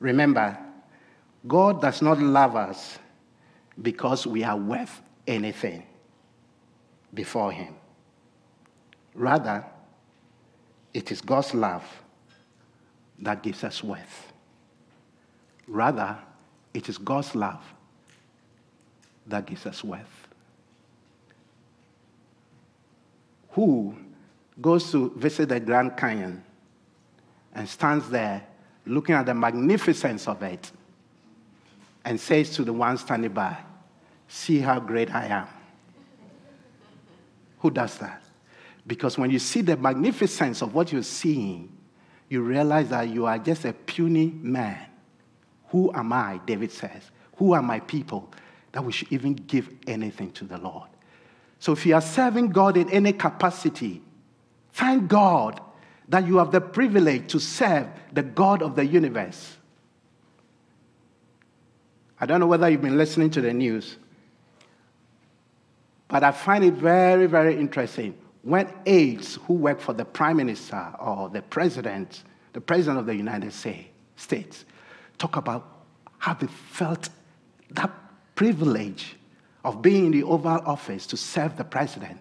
Remember, 0.00 0.56
God 1.46 1.82
does 1.82 2.00
not 2.00 2.18
love 2.18 2.56
us 2.56 2.98
because 3.82 4.26
we 4.26 4.42
are 4.42 4.56
worth 4.56 5.02
anything 5.26 5.82
before 7.12 7.52
Him. 7.52 7.74
Rather, 9.14 9.66
it 10.94 11.12
is 11.12 11.20
God's 11.20 11.52
love 11.52 11.84
that 13.18 13.42
gives 13.42 13.62
us 13.64 13.84
worth. 13.84 14.32
Rather, 15.68 16.16
it 16.72 16.88
is 16.88 16.96
God's 16.96 17.34
love 17.34 17.62
that 19.26 19.46
gives 19.46 19.66
us 19.66 19.82
worth. 19.82 20.28
Who 23.50 23.96
goes 24.60 24.90
to 24.92 25.10
visit 25.16 25.48
the 25.48 25.60
Grand 25.60 25.96
Canyon 25.96 26.44
and 27.54 27.68
stands 27.68 28.08
there 28.10 28.46
looking 28.84 29.14
at 29.14 29.26
the 29.26 29.34
magnificence 29.34 30.28
of 30.28 30.42
it 30.42 30.70
and 32.04 32.20
says 32.20 32.50
to 32.56 32.64
the 32.64 32.72
one 32.72 32.98
standing 32.98 33.32
by, 33.32 33.56
See 34.28 34.58
how 34.58 34.80
great 34.80 35.14
I 35.14 35.26
am? 35.26 35.46
Who 37.60 37.70
does 37.70 37.96
that? 37.98 38.22
Because 38.86 39.18
when 39.18 39.30
you 39.30 39.38
see 39.38 39.62
the 39.62 39.76
magnificence 39.76 40.62
of 40.62 40.74
what 40.74 40.92
you're 40.92 41.02
seeing, 41.02 41.72
you 42.28 42.42
realize 42.42 42.88
that 42.90 43.08
you 43.08 43.26
are 43.26 43.38
just 43.38 43.64
a 43.64 43.72
puny 43.72 44.32
man. 44.42 44.86
Who 45.68 45.92
am 45.94 46.12
I? 46.12 46.40
David 46.44 46.72
says. 46.72 47.10
Who 47.36 47.52
are 47.52 47.62
my 47.62 47.80
people 47.80 48.30
that 48.76 48.84
we 48.84 48.92
should 48.92 49.10
even 49.10 49.32
give 49.32 49.70
anything 49.86 50.30
to 50.32 50.44
the 50.44 50.58
Lord? 50.58 50.90
So 51.60 51.72
if 51.72 51.86
you 51.86 51.94
are 51.94 52.02
serving 52.02 52.50
God 52.50 52.76
in 52.76 52.90
any 52.90 53.14
capacity, 53.14 54.02
thank 54.74 55.08
God 55.08 55.62
that 56.10 56.26
you 56.26 56.36
have 56.36 56.52
the 56.52 56.60
privilege 56.60 57.32
to 57.32 57.40
serve 57.40 57.86
the 58.12 58.22
God 58.22 58.60
of 58.60 58.76
the 58.76 58.84
universe. 58.84 59.56
I 62.20 62.26
don't 62.26 62.38
know 62.38 62.46
whether 62.46 62.68
you've 62.68 62.82
been 62.82 62.98
listening 62.98 63.30
to 63.30 63.40
the 63.40 63.54
news, 63.54 63.96
but 66.08 66.22
I 66.22 66.32
find 66.32 66.62
it 66.62 66.74
very, 66.74 67.24
very 67.24 67.58
interesting 67.58 68.14
when 68.42 68.70
aides 68.84 69.36
who 69.46 69.54
work 69.54 69.80
for 69.80 69.94
the 69.94 70.04
prime 70.04 70.36
minister 70.36 70.92
or 71.00 71.30
the 71.30 71.40
president, 71.40 72.24
the 72.52 72.60
president 72.60 72.98
of 72.98 73.06
the 73.06 73.16
United 73.16 73.54
States, 73.54 74.66
talk 75.16 75.36
about 75.36 75.66
how 76.18 76.34
they 76.34 76.46
felt 76.46 77.08
that 77.70 77.90
privilege 78.36 79.16
of 79.64 79.82
being 79.82 80.06
in 80.06 80.12
the 80.12 80.22
Oval 80.22 80.60
Office 80.64 81.06
to 81.08 81.16
serve 81.16 81.56
the 81.56 81.64
president. 81.64 82.20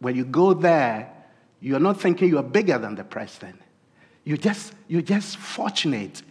When 0.00 0.16
you 0.16 0.24
go 0.24 0.52
there, 0.52 1.12
you're 1.60 1.78
not 1.78 2.00
thinking 2.00 2.28
you're 2.28 2.42
bigger 2.42 2.76
than 2.78 2.96
the 2.96 3.04
president. 3.04 3.60
You're 4.24 4.36
just, 4.36 4.72
you're 4.88 5.00
just 5.00 5.36
fortunate 5.36 6.22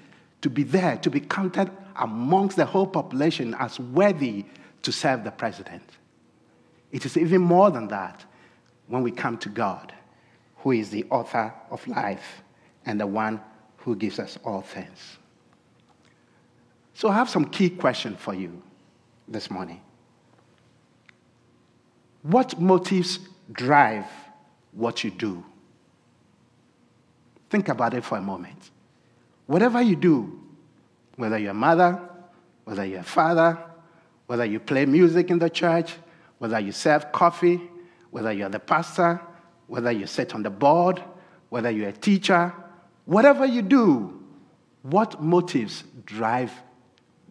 to 0.41 0.49
be 0.49 0.63
there, 0.63 0.97
to 0.97 1.09
be 1.09 1.21
counted 1.21 1.71
amongst 1.95 2.57
the 2.57 2.65
whole 2.65 2.87
population 2.87 3.55
as 3.59 3.79
worthy 3.79 4.43
to 4.81 4.91
serve 4.91 5.23
the 5.23 5.31
president. 5.31 5.83
It 6.91 7.05
is 7.05 7.15
even 7.15 7.41
more 7.41 7.71
than 7.71 7.87
that 7.89 8.25
when 8.87 9.03
we 9.03 9.11
come 9.11 9.37
to 9.37 9.49
God, 9.49 9.93
who 10.57 10.71
is 10.71 10.89
the 10.89 11.05
author 11.09 11.53
of 11.69 11.87
life 11.87 12.41
and 12.85 12.99
the 12.99 13.07
one 13.07 13.39
who 13.77 13.95
gives 13.95 14.19
us 14.19 14.37
all 14.43 14.61
things. 14.61 15.17
So 17.01 17.09
I 17.09 17.15
have 17.15 17.31
some 17.31 17.45
key 17.45 17.71
questions 17.71 18.19
for 18.19 18.35
you 18.35 18.61
this 19.27 19.49
morning. 19.49 19.81
What 22.21 22.61
motives 22.61 23.17
drive 23.51 24.05
what 24.71 25.03
you 25.03 25.09
do? 25.09 25.43
Think 27.49 27.69
about 27.69 27.95
it 27.95 28.05
for 28.05 28.19
a 28.19 28.21
moment. 28.21 28.69
Whatever 29.47 29.81
you 29.81 29.95
do, 29.95 30.43
whether 31.15 31.39
you're 31.39 31.49
a 31.49 31.55
mother, 31.55 31.99
whether 32.65 32.85
you're 32.85 32.99
a 32.99 33.03
father, 33.03 33.57
whether 34.27 34.45
you 34.45 34.59
play 34.59 34.85
music 34.85 35.31
in 35.31 35.39
the 35.39 35.49
church, 35.49 35.95
whether 36.37 36.59
you 36.59 36.71
serve 36.71 37.11
coffee, 37.11 37.59
whether 38.11 38.31
you're 38.31 38.47
the 38.47 38.59
pastor, 38.59 39.19
whether 39.65 39.91
you 39.91 40.05
sit 40.05 40.35
on 40.35 40.43
the 40.43 40.51
board, 40.51 41.01
whether 41.49 41.71
you're 41.71 41.89
a 41.89 41.93
teacher, 41.93 42.53
whatever 43.05 43.47
you 43.47 43.63
do, 43.63 44.23
what 44.83 45.19
motives 45.19 45.83
drive 46.05 46.51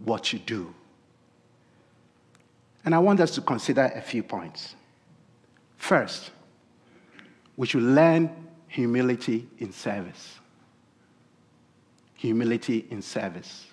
what 0.05 0.33
you 0.33 0.39
do? 0.39 0.75
And 2.85 2.95
I 2.95 2.99
want 2.99 3.21
us 3.21 3.33
to 3.33 3.41
consider 3.41 3.93
a 3.95 4.01
few 4.01 4.23
points. 4.23 4.75
First, 5.77 6.31
we 7.57 7.67
should 7.67 7.83
learn 7.83 8.31
humility 8.69 9.49
in 9.59 9.73
service. 9.73 10.39
Humility 12.15 12.87
in 12.91 13.03
service. 13.03 13.67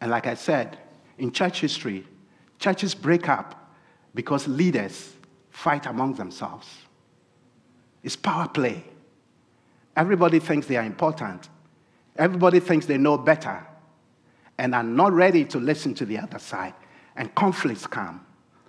And 0.00 0.10
like 0.10 0.26
I 0.26 0.34
said, 0.34 0.78
in 1.18 1.32
church 1.32 1.60
history, 1.60 2.06
churches 2.58 2.94
break 2.94 3.28
up 3.28 3.74
because 4.14 4.48
leaders 4.48 5.12
fight 5.50 5.86
among 5.86 6.14
themselves. 6.14 6.66
It's 8.02 8.16
power 8.16 8.48
play. 8.48 8.82
Everybody 9.96 10.38
thinks 10.38 10.66
they 10.66 10.76
are 10.76 10.84
important. 10.84 11.48
Everybody 12.16 12.60
thinks 12.60 12.86
they 12.86 12.96
know 12.96 13.18
better 13.18 13.66
and 14.60 14.74
are 14.74 14.82
not 14.82 15.14
ready 15.14 15.42
to 15.42 15.58
listen 15.58 15.94
to 15.94 16.04
the 16.04 16.18
other 16.18 16.38
side. 16.38 16.74
And 17.16 17.34
conflicts 17.34 17.86
come. 17.86 18.24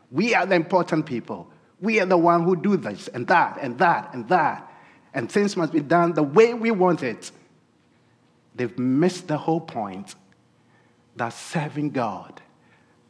We 0.10 0.34
are 0.34 0.46
the 0.46 0.56
important 0.56 1.06
people. 1.06 1.52
We 1.82 2.00
are 2.00 2.06
the 2.06 2.18
one 2.18 2.44
who 2.44 2.56
do 2.56 2.78
this 2.78 3.10
and 3.10 3.28
that 3.28 3.58
and 3.62 3.78
that 3.80 4.14
and 4.14 4.28
that. 4.30 4.72
And 5.14 5.30
things 5.30 5.58
must 5.58 5.74
be 5.74 5.82
done 5.82 6.14
the 6.14 6.24
way 6.24 6.54
we 6.54 6.72
want 6.72 7.04
it. 7.04 7.32
They've 8.56 8.78
missed 8.80 9.28
the 9.28 9.38
whole 9.38 9.60
point 9.60 10.16
that 11.18 11.34
serving 11.34 11.90
God 11.90 12.42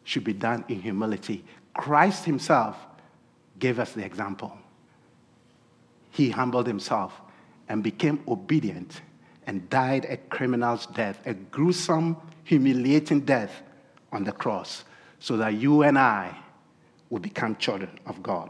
should 0.04 0.24
be 0.24 0.34
done 0.34 0.66
in 0.68 0.82
humility. 0.82 1.46
Christ 1.76 2.26
Himself 2.26 2.76
gave 3.60 3.78
us 3.78 3.92
the 3.92 4.04
example. 4.04 4.58
He 6.10 6.32
humbled 6.32 6.66
himself 6.66 7.22
and 7.70 7.84
became 7.84 8.24
obedient 8.28 9.02
and 9.52 9.70
died 9.70 10.06
a 10.06 10.16
criminal's 10.16 10.86
death, 10.86 11.20
a 11.26 11.34
gruesome, 11.34 12.16
humiliating 12.46 13.20
death 13.20 13.52
on 14.14 14.24
the 14.24 14.32
cross, 14.32 14.86
so 15.20 15.36
that 15.36 15.56
you 15.56 15.84
and 15.84 16.00
I 16.00 16.34
would 17.10 17.22
become 17.22 17.58
children 17.58 18.00
of 18.06 18.24
God. 18.24 18.50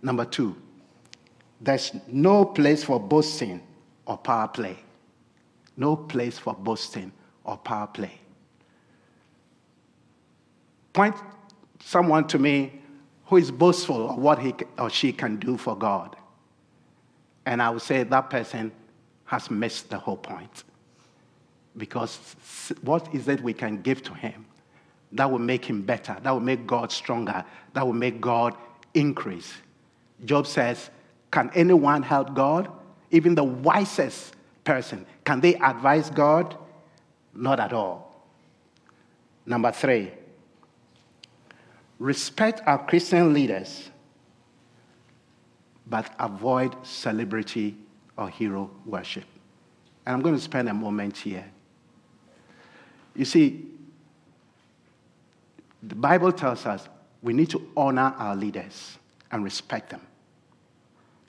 Number 0.00 0.24
two, 0.24 0.54
there's 1.60 1.90
no 2.06 2.44
place 2.44 2.84
for 2.84 3.00
boasting 3.00 3.60
or 4.06 4.16
power 4.18 4.46
play. 4.46 4.78
No 5.76 5.96
place 5.96 6.38
for 6.38 6.54
boasting 6.54 7.10
or 7.42 7.56
power 7.56 7.88
play. 7.88 8.20
Point 10.92 11.16
someone 11.80 12.28
to 12.28 12.38
me 12.38 12.80
who 13.24 13.36
is 13.36 13.50
boastful 13.50 14.10
of 14.10 14.16
what 14.16 14.38
he 14.38 14.54
or 14.78 14.90
she 14.90 15.12
can 15.12 15.38
do 15.38 15.56
for 15.56 15.76
God. 15.76 16.14
And 17.46 17.60
I 17.60 17.70
would 17.70 17.82
say 17.82 18.04
that 18.04 18.30
person 18.30 18.70
has 19.32 19.50
missed 19.50 19.88
the 19.88 19.96
whole 19.96 20.18
point. 20.18 20.64
Because 21.78 22.18
what 22.82 23.08
is 23.14 23.28
it 23.28 23.40
we 23.40 23.54
can 23.54 23.80
give 23.80 24.02
to 24.02 24.12
him 24.12 24.44
that 25.12 25.30
will 25.30 25.38
make 25.38 25.64
him 25.64 25.80
better, 25.80 26.18
that 26.22 26.30
will 26.30 26.40
make 26.40 26.66
God 26.66 26.92
stronger, 26.92 27.42
that 27.72 27.86
will 27.86 27.94
make 27.94 28.20
God 28.20 28.54
increase? 28.92 29.54
Job 30.26 30.46
says, 30.46 30.90
Can 31.30 31.50
anyone 31.54 32.02
help 32.02 32.34
God? 32.34 32.70
Even 33.10 33.34
the 33.34 33.42
wisest 33.42 34.34
person, 34.64 35.06
can 35.24 35.40
they 35.40 35.54
advise 35.54 36.10
God? 36.10 36.54
Not 37.32 37.58
at 37.58 37.72
all. 37.72 38.26
Number 39.46 39.72
three, 39.72 40.10
respect 41.98 42.60
our 42.66 42.84
Christian 42.84 43.32
leaders, 43.32 43.88
but 45.86 46.14
avoid 46.18 46.76
celebrity 46.86 47.78
or 48.22 48.28
hero 48.28 48.70
worship. 48.86 49.24
And 50.06 50.14
I'm 50.14 50.22
going 50.22 50.34
to 50.34 50.40
spend 50.40 50.68
a 50.68 50.74
moment 50.74 51.16
here. 51.16 51.44
You 53.14 53.24
see, 53.24 53.66
the 55.82 55.94
Bible 55.94 56.32
tells 56.32 56.64
us 56.66 56.88
we 57.20 57.32
need 57.32 57.50
to 57.50 57.70
honor 57.76 58.14
our 58.18 58.34
leaders 58.34 58.98
and 59.30 59.44
respect 59.44 59.90
them. 59.90 60.00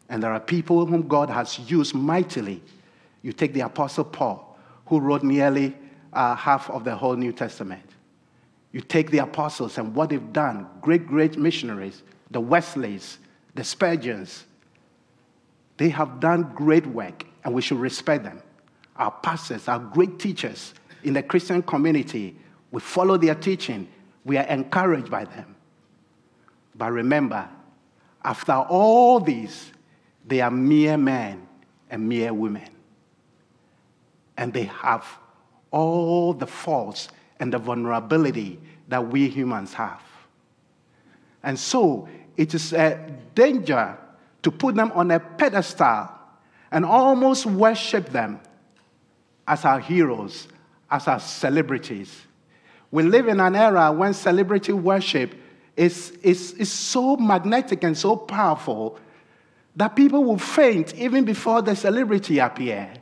And 0.10 0.22
there 0.22 0.32
are 0.32 0.40
people 0.40 0.86
whom 0.86 1.08
God 1.08 1.30
has 1.30 1.60
used 1.70 1.94
mightily. 1.96 2.62
You 3.22 3.34
take 3.34 3.54
the 3.54 3.62
Apostle 3.62 4.04
Paul, 4.04 4.58
who 4.88 5.00
wrote 5.00 5.24
nearly 5.24 5.76
uh, 6.12 6.36
half 6.36 6.70
of 6.70 6.84
the 6.84 6.96
whole 6.96 7.16
New 7.16 7.32
Testament. 7.32 7.84
You 8.72 8.82
take 8.82 9.12
the 9.12 9.20
apostles 9.20 9.78
and 9.78 9.94
what 9.96 10.10
they've 10.10 10.34
done, 10.34 10.68
great, 10.82 11.08
great 11.08 11.38
missionaries, 11.38 12.02
the 12.32 12.42
Wesleys, 12.42 13.20
the 13.54 13.64
Spurgeons. 13.64 14.46
They 15.84 15.90
have 15.90 16.22
done 16.22 16.50
great 16.56 16.88
work, 16.88 17.26
and 17.44 17.54
we 17.54 17.62
should 17.62 17.78
respect 17.78 18.24
them. 18.24 18.42
Our 18.96 19.12
pastors, 19.12 19.68
our 19.68 19.80
great 19.80 20.18
teachers 20.18 20.74
in 21.04 21.14
the 21.14 21.22
Christian 21.22 21.62
community, 21.62 22.38
we 22.72 22.80
follow 22.80 23.18
their 23.18 23.36
teaching, 23.36 23.90
we 24.24 24.38
are 24.38 24.46
encouraged 24.46 25.12
by 25.12 25.26
them. 25.26 25.58
But 26.74 26.94
remember, 26.94 27.50
after 28.24 28.54
all 28.54 29.20
these, 29.20 29.74
they 30.26 30.40
are 30.40 30.50
mere 30.50 30.96
men 30.96 31.46
and 31.90 32.08
mere 32.08 32.34
women. 32.34 32.70
And 34.38 34.54
they 34.54 34.64
have 34.64 35.06
all 35.70 36.32
the 36.32 36.48
faults 36.48 37.10
and 37.42 37.52
the 37.52 37.60
vulnerability 37.60 38.58
that 38.88 39.06
we 39.06 39.28
humans 39.28 39.74
have. 39.74 40.02
And 41.44 41.60
so 41.60 42.08
it 42.38 42.54
is 42.54 42.72
a 42.72 43.06
danger 43.36 43.98
to 44.44 44.52
put 44.52 44.76
them 44.76 44.92
on 44.94 45.12
a 45.12 45.20
pedestal 45.20 46.10
and 46.72 46.86
almost 46.86 47.46
worship 47.46 48.10
them 48.10 48.40
as 49.48 49.66
our 49.66 49.80
heroes, 49.80 50.48
as 50.92 51.08
our 51.08 51.20
celebrities. 51.20 52.22
We 52.92 53.04
live 53.04 53.28
in 53.28 53.40
an 53.40 53.56
era 53.56 53.92
when 53.92 54.14
celebrity 54.14 54.74
worship 54.74 55.34
is, 55.76 56.12
is, 56.22 56.54
is 56.54 56.72
so 56.72 57.18
magnetic 57.18 57.84
and 57.84 57.98
so 57.98 58.16
powerful 58.16 59.00
that 59.76 59.96
people 59.96 60.24
will 60.24 60.38
faint 60.38 60.94
even 60.96 61.26
before 61.26 61.62
the 61.62 61.76
celebrity 61.76 62.40
appears. 62.40 62.98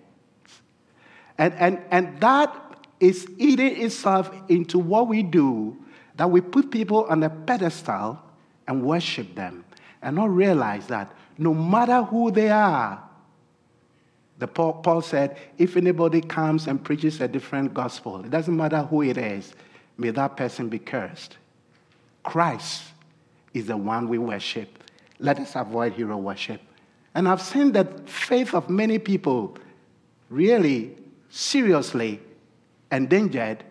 And, 1.38 1.54
and, 1.56 1.82
and 1.92 2.20
that 2.22 2.56
is 3.00 3.28
eating 3.38 3.82
itself 3.82 4.32
into 4.48 4.80
what 4.80 5.08
we 5.08 5.24
do, 5.24 5.78
that 6.16 6.30
we 6.30 6.40
put 6.40 6.72
people 6.72 7.06
on 7.06 7.24
a 7.24 7.30
pedestal 7.30 8.22
and 8.68 8.84
worship 8.84 9.36
them 9.36 9.66
and 10.02 10.16
not 10.16 10.30
realize 10.30 10.88
that 10.88 11.12
no 11.38 11.54
matter 11.54 12.04
who 12.04 12.32
they 12.32 12.50
are, 12.50 13.02
the 14.38 14.48
Paul, 14.48 14.74
Paul 14.74 15.02
said, 15.02 15.38
if 15.58 15.78
anybody 15.78 16.20
comes 16.20 16.68
and 16.68 16.84
preaches 16.84 17.22
a 17.22 17.28
different 17.28 17.74
gospel, 17.74 18.26
it 18.26 18.32
doesn't 18.32 18.56
matter 18.56 18.82
who 18.82 19.04
it 19.04 19.18
is, 19.18 19.54
may 19.98 20.10
that 20.10 20.36
person 20.36 20.68
be 20.68 20.80
cursed. 20.80 21.38
Christ 22.24 22.84
is 23.54 23.68
the 23.68 23.78
one 23.78 24.08
we 24.08 24.18
worship. 24.18 24.84
Let 25.20 25.40
us 25.40 25.56
avoid 25.56 25.94
hero 25.94 26.18
worship. 26.18 26.60
And 27.14 27.28
I've 27.28 27.42
seen 27.42 27.72
that 27.74 28.10
faith 28.10 28.56
of 28.56 28.70
many 28.70 28.98
people 28.98 29.58
really 30.30 30.96
seriously 31.30 32.20
endangered 32.92 33.64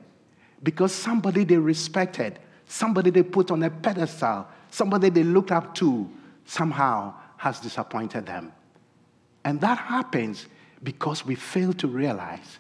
because 0.62 0.94
somebody 0.94 1.44
they 1.44 1.56
respected, 1.56 2.38
somebody 2.66 3.10
they 3.10 3.22
put 3.22 3.50
on 3.50 3.62
a 3.62 3.70
pedestal, 3.70 4.46
somebody 4.70 5.10
they 5.10 5.24
looked 5.24 5.50
up 5.50 5.74
to 5.76 6.08
somehow 6.44 7.14
has 7.40 7.60
disappointed 7.60 8.26
them. 8.26 8.52
And 9.44 9.60
that 9.60 9.78
happens 9.78 10.46
because 10.82 11.24
we 11.24 11.34
fail 11.34 11.72
to 11.74 11.88
realize 11.88 12.58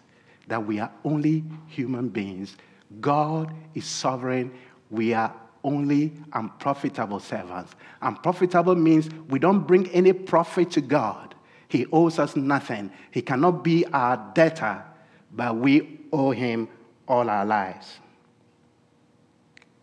that 0.48 0.66
we 0.66 0.80
are 0.80 0.90
only 1.04 1.44
human 1.66 2.08
beings. 2.08 2.56
God 3.00 3.52
is 3.74 3.84
sovereign. 3.84 4.52
We 4.90 5.14
are 5.14 5.34
only 5.62 6.12
unprofitable 6.32 7.20
servants. 7.20 7.74
Unprofitable 8.02 8.74
means 8.74 9.10
we 9.28 9.38
don't 9.38 9.66
bring 9.66 9.88
any 9.90 10.12
profit 10.12 10.70
to 10.72 10.80
God. 10.80 11.34
He 11.68 11.86
owes 11.92 12.18
us 12.18 12.34
nothing. 12.34 12.90
He 13.10 13.22
cannot 13.22 13.62
be 13.62 13.86
our 13.86 14.32
debtor 14.34 14.84
but 15.32 15.56
we 15.56 16.00
owe 16.12 16.30
him 16.30 16.68
all 17.06 17.28
our 17.30 17.44
lives. 17.44 17.98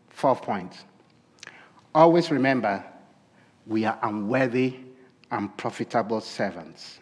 Fourth 0.09 0.41
point. 0.41 0.73
Always 1.93 2.31
remember, 2.31 2.83
we 3.65 3.85
are 3.85 3.97
unworthy, 4.01 4.75
unprofitable 5.31 6.21
servants. 6.21 6.99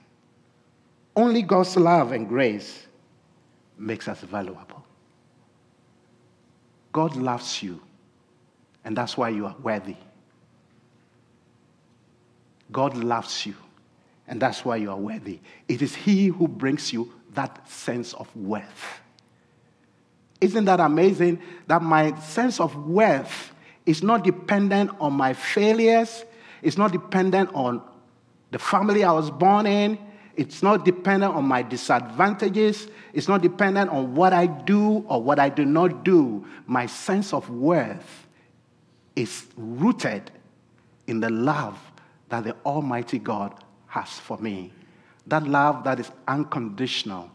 Only 1.15 1.41
God's 1.41 1.77
love 1.77 2.11
and 2.11 2.27
grace 2.27 2.88
makes 3.77 4.07
us 4.07 4.21
valuable. 4.21 4.83
God 6.91 7.15
loves 7.15 7.61
you, 7.61 7.81
and 8.83 8.95
that's 8.95 9.17
why 9.17 9.29
you 9.29 9.45
are 9.45 9.55
worthy. 9.61 9.95
God 12.71 12.95
loves 12.95 13.45
you, 13.45 13.55
and 14.27 14.41
that's 14.41 14.65
why 14.65 14.77
you 14.77 14.89
are 14.89 14.97
worthy. 14.97 15.39
It 15.67 15.81
is 15.81 15.93
He 15.93 16.27
who 16.27 16.47
brings 16.47 16.91
you 16.91 17.11
that 17.33 17.69
sense 17.69 18.13
of 18.13 18.33
worth. 18.35 19.01
Isn't 20.41 20.65
that 20.65 20.79
amazing 20.79 21.41
that 21.67 21.81
my 21.81 22.17
sense 22.19 22.59
of 22.59 22.75
worth 22.88 23.51
is 23.85 24.01
not 24.01 24.23
dependent 24.23 24.91
on 24.99 25.13
my 25.13 25.33
failures, 25.33 26.25
it's 26.61 26.77
not 26.77 26.91
dependent 26.91 27.53
on 27.53 27.81
the 28.51 28.60
family 28.60 29.03
I 29.03 29.12
was 29.12 29.31
born 29.31 29.65
in, 29.65 29.97
it's 30.36 30.62
not 30.62 30.84
dependent 30.84 31.34
on 31.34 31.45
my 31.45 31.62
disadvantages, 31.62 32.88
it's 33.13 33.27
not 33.27 33.41
dependent 33.41 33.89
on 33.89 34.15
what 34.15 34.34
I 34.34 34.47
do 34.47 35.05
or 35.08 35.23
what 35.23 35.39
I 35.39 35.49
do 35.49 35.65
not 35.65 36.03
do. 36.03 36.45
My 36.67 36.86
sense 36.86 37.34
of 37.34 37.49
worth 37.49 38.27
is 39.15 39.45
rooted 39.55 40.31
in 41.08 41.19
the 41.19 41.29
love 41.29 41.79
that 42.29 42.43
the 42.43 42.55
Almighty 42.65 43.19
God 43.19 43.63
has 43.88 44.10
for 44.19 44.38
me. 44.38 44.73
That 45.27 45.47
love 45.47 45.84
that 45.86 45.99
is 45.99 46.12
unconditional, 46.27 47.31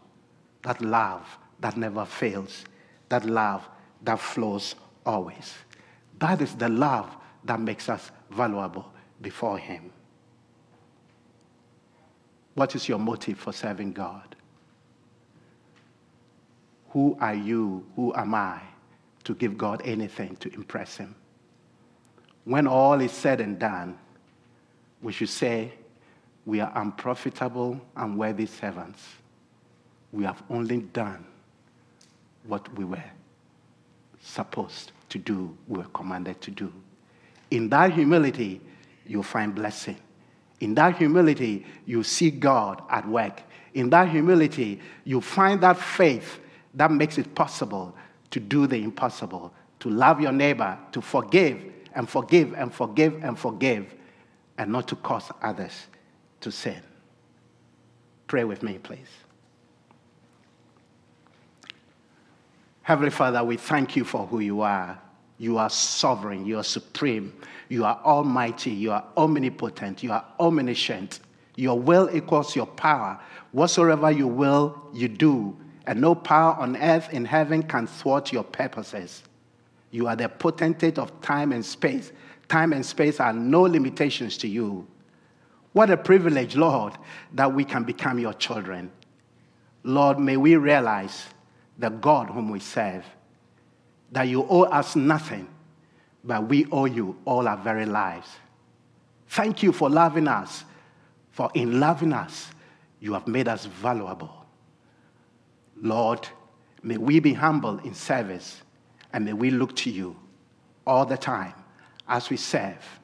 that 0.61 0.81
love 0.81 1.25
that 1.59 1.77
never 1.77 2.05
fails, 2.05 2.65
that 3.09 3.25
love 3.25 3.67
that 4.03 4.19
flows 4.19 4.75
always. 5.05 5.53
That 6.19 6.41
is 6.41 6.55
the 6.55 6.69
love 6.69 7.15
that 7.45 7.59
makes 7.59 7.89
us 7.89 8.11
valuable 8.29 8.91
before 9.21 9.57
Him. 9.57 9.91
What 12.53 12.75
is 12.75 12.87
your 12.89 12.99
motive 12.99 13.37
for 13.37 13.53
serving 13.53 13.93
God? 13.93 14.35
Who 16.89 17.17
are 17.19 17.33
you? 17.33 17.85
Who 17.95 18.13
am 18.15 18.35
I 18.35 18.61
to 19.23 19.35
give 19.35 19.57
God 19.57 19.81
anything 19.85 20.35
to 20.37 20.53
impress 20.53 20.97
Him? 20.97 21.15
When 22.43 22.67
all 22.67 22.99
is 22.99 23.11
said 23.11 23.39
and 23.39 23.57
done, 23.57 23.97
we 25.01 25.13
should 25.13 25.29
say, 25.29 25.73
we 26.45 26.59
are 26.59 26.71
unprofitable, 26.75 27.79
unworthy 27.95 28.47
servants. 28.47 29.01
We 30.11 30.23
have 30.25 30.41
only 30.49 30.79
done 30.79 31.25
what 32.45 32.73
we 32.75 32.83
were 32.83 33.03
supposed 34.21 34.91
to 35.09 35.17
do, 35.17 35.55
we 35.67 35.77
were 35.79 35.89
commanded 35.93 36.41
to 36.41 36.51
do. 36.51 36.71
In 37.51 37.69
that 37.69 37.93
humility, 37.93 38.61
you'll 39.05 39.23
find 39.23 39.53
blessing. 39.53 39.97
In 40.61 40.75
that 40.75 40.95
humility, 40.97 41.65
you 41.85 42.03
see 42.03 42.31
God 42.31 42.81
at 42.89 43.07
work. 43.07 43.41
In 43.73 43.89
that 43.89 44.09
humility, 44.09 44.79
you 45.03 45.19
find 45.19 45.59
that 45.61 45.77
faith 45.77 46.39
that 46.75 46.91
makes 46.91 47.17
it 47.17 47.33
possible 47.35 47.95
to 48.29 48.39
do 48.39 48.67
the 48.67 48.77
impossible, 48.77 49.51
to 49.79 49.89
love 49.89 50.21
your 50.21 50.31
neighbor, 50.31 50.77
to 50.91 51.01
forgive 51.01 51.63
and 51.95 52.07
forgive 52.07 52.53
and 52.53 52.73
forgive 52.73 53.23
and 53.23 53.37
forgive, 53.37 53.93
and 54.57 54.71
not 54.71 54.87
to 54.87 54.95
cause 54.95 55.31
others 55.41 55.87
to 56.41 56.51
sin. 56.51 56.81
Pray 58.27 58.43
with 58.43 58.61
me, 58.61 58.77
please. 58.77 59.09
Heavenly 62.83 63.11
Father, 63.11 63.43
we 63.43 63.57
thank 63.57 63.95
you 63.95 64.03
for 64.03 64.27
who 64.27 64.39
you 64.39 64.61
are. 64.61 64.99
You 65.41 65.57
are 65.57 65.71
sovereign, 65.71 66.45
you 66.45 66.59
are 66.59 66.63
supreme, 66.63 67.33
you 67.67 67.83
are 67.83 67.99
almighty, 68.05 68.69
you 68.69 68.91
are 68.91 69.03
omnipotent, 69.17 70.03
you 70.03 70.11
are 70.11 70.23
omniscient. 70.39 71.19
Your 71.55 71.79
will 71.79 72.15
equals 72.15 72.55
your 72.55 72.67
power. 72.67 73.19
Whatsoever 73.51 74.11
you 74.11 74.27
will, 74.27 74.79
you 74.93 75.07
do, 75.07 75.57
and 75.87 75.99
no 75.99 76.13
power 76.13 76.53
on 76.59 76.77
earth 76.77 77.11
in 77.11 77.25
heaven 77.25 77.63
can 77.63 77.87
thwart 77.87 78.31
your 78.31 78.43
purposes. 78.43 79.23
You 79.89 80.05
are 80.05 80.15
the 80.15 80.29
potentate 80.29 80.99
of 80.99 81.19
time 81.21 81.53
and 81.53 81.65
space. 81.65 82.11
Time 82.47 82.71
and 82.71 82.85
space 82.85 83.19
are 83.19 83.33
no 83.33 83.63
limitations 83.63 84.37
to 84.37 84.47
you. 84.47 84.85
What 85.73 85.89
a 85.89 85.97
privilege, 85.97 86.55
Lord, 86.55 86.93
that 87.33 87.51
we 87.51 87.65
can 87.65 87.83
become 87.83 88.19
your 88.19 88.33
children. 88.33 88.91
Lord, 89.81 90.19
may 90.19 90.37
we 90.37 90.55
realize 90.55 91.25
the 91.79 91.89
God 91.89 92.29
whom 92.29 92.51
we 92.51 92.59
serve, 92.59 93.03
that 94.11 94.23
you 94.23 94.45
owe 94.49 94.63
us 94.63 94.95
nothing, 94.95 95.47
but 96.23 96.47
we 96.47 96.65
owe 96.71 96.85
you 96.85 97.17
all 97.25 97.47
our 97.47 97.57
very 97.57 97.85
lives. 97.85 98.27
Thank 99.29 99.63
you 99.63 99.71
for 99.71 99.89
loving 99.89 100.27
us, 100.27 100.65
for 101.31 101.49
in 101.53 101.79
loving 101.79 102.13
us, 102.13 102.51
You 103.01 103.13
have 103.13 103.27
made 103.27 103.47
us 103.47 103.65
valuable. 103.65 104.45
Lord, 105.81 106.27
may 106.83 106.97
we 106.97 107.19
be 107.19 107.33
humble 107.33 107.79
in 107.79 107.95
service 107.95 108.61
and 109.11 109.25
may 109.25 109.33
we 109.33 109.49
look 109.49 109.75
to 109.77 109.89
you 109.89 110.15
all 110.85 111.05
the 111.05 111.17
time 111.17 111.53
as 112.07 112.29
we 112.29 112.37
serve 112.37 112.99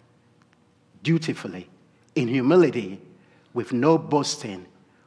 dutifully, 1.04 1.68
in 2.16 2.28
humility, 2.28 3.02
with 3.54 3.74
no 3.74 3.98
boasting, 3.98 4.66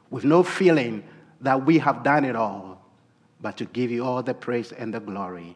with 0.09 0.25
no 0.25 0.43
feeling 0.43 1.03
that 1.39 1.65
we 1.65 1.77
have 1.77 2.03
done 2.03 2.25
it 2.25 2.35
all, 2.35 2.81
but 3.39 3.55
to 3.57 3.65
give 3.65 3.91
you 3.91 4.03
all 4.03 4.21
the 4.21 4.33
praise 4.33 4.71
and 4.73 4.93
the 4.93 4.99
glory. 4.99 5.55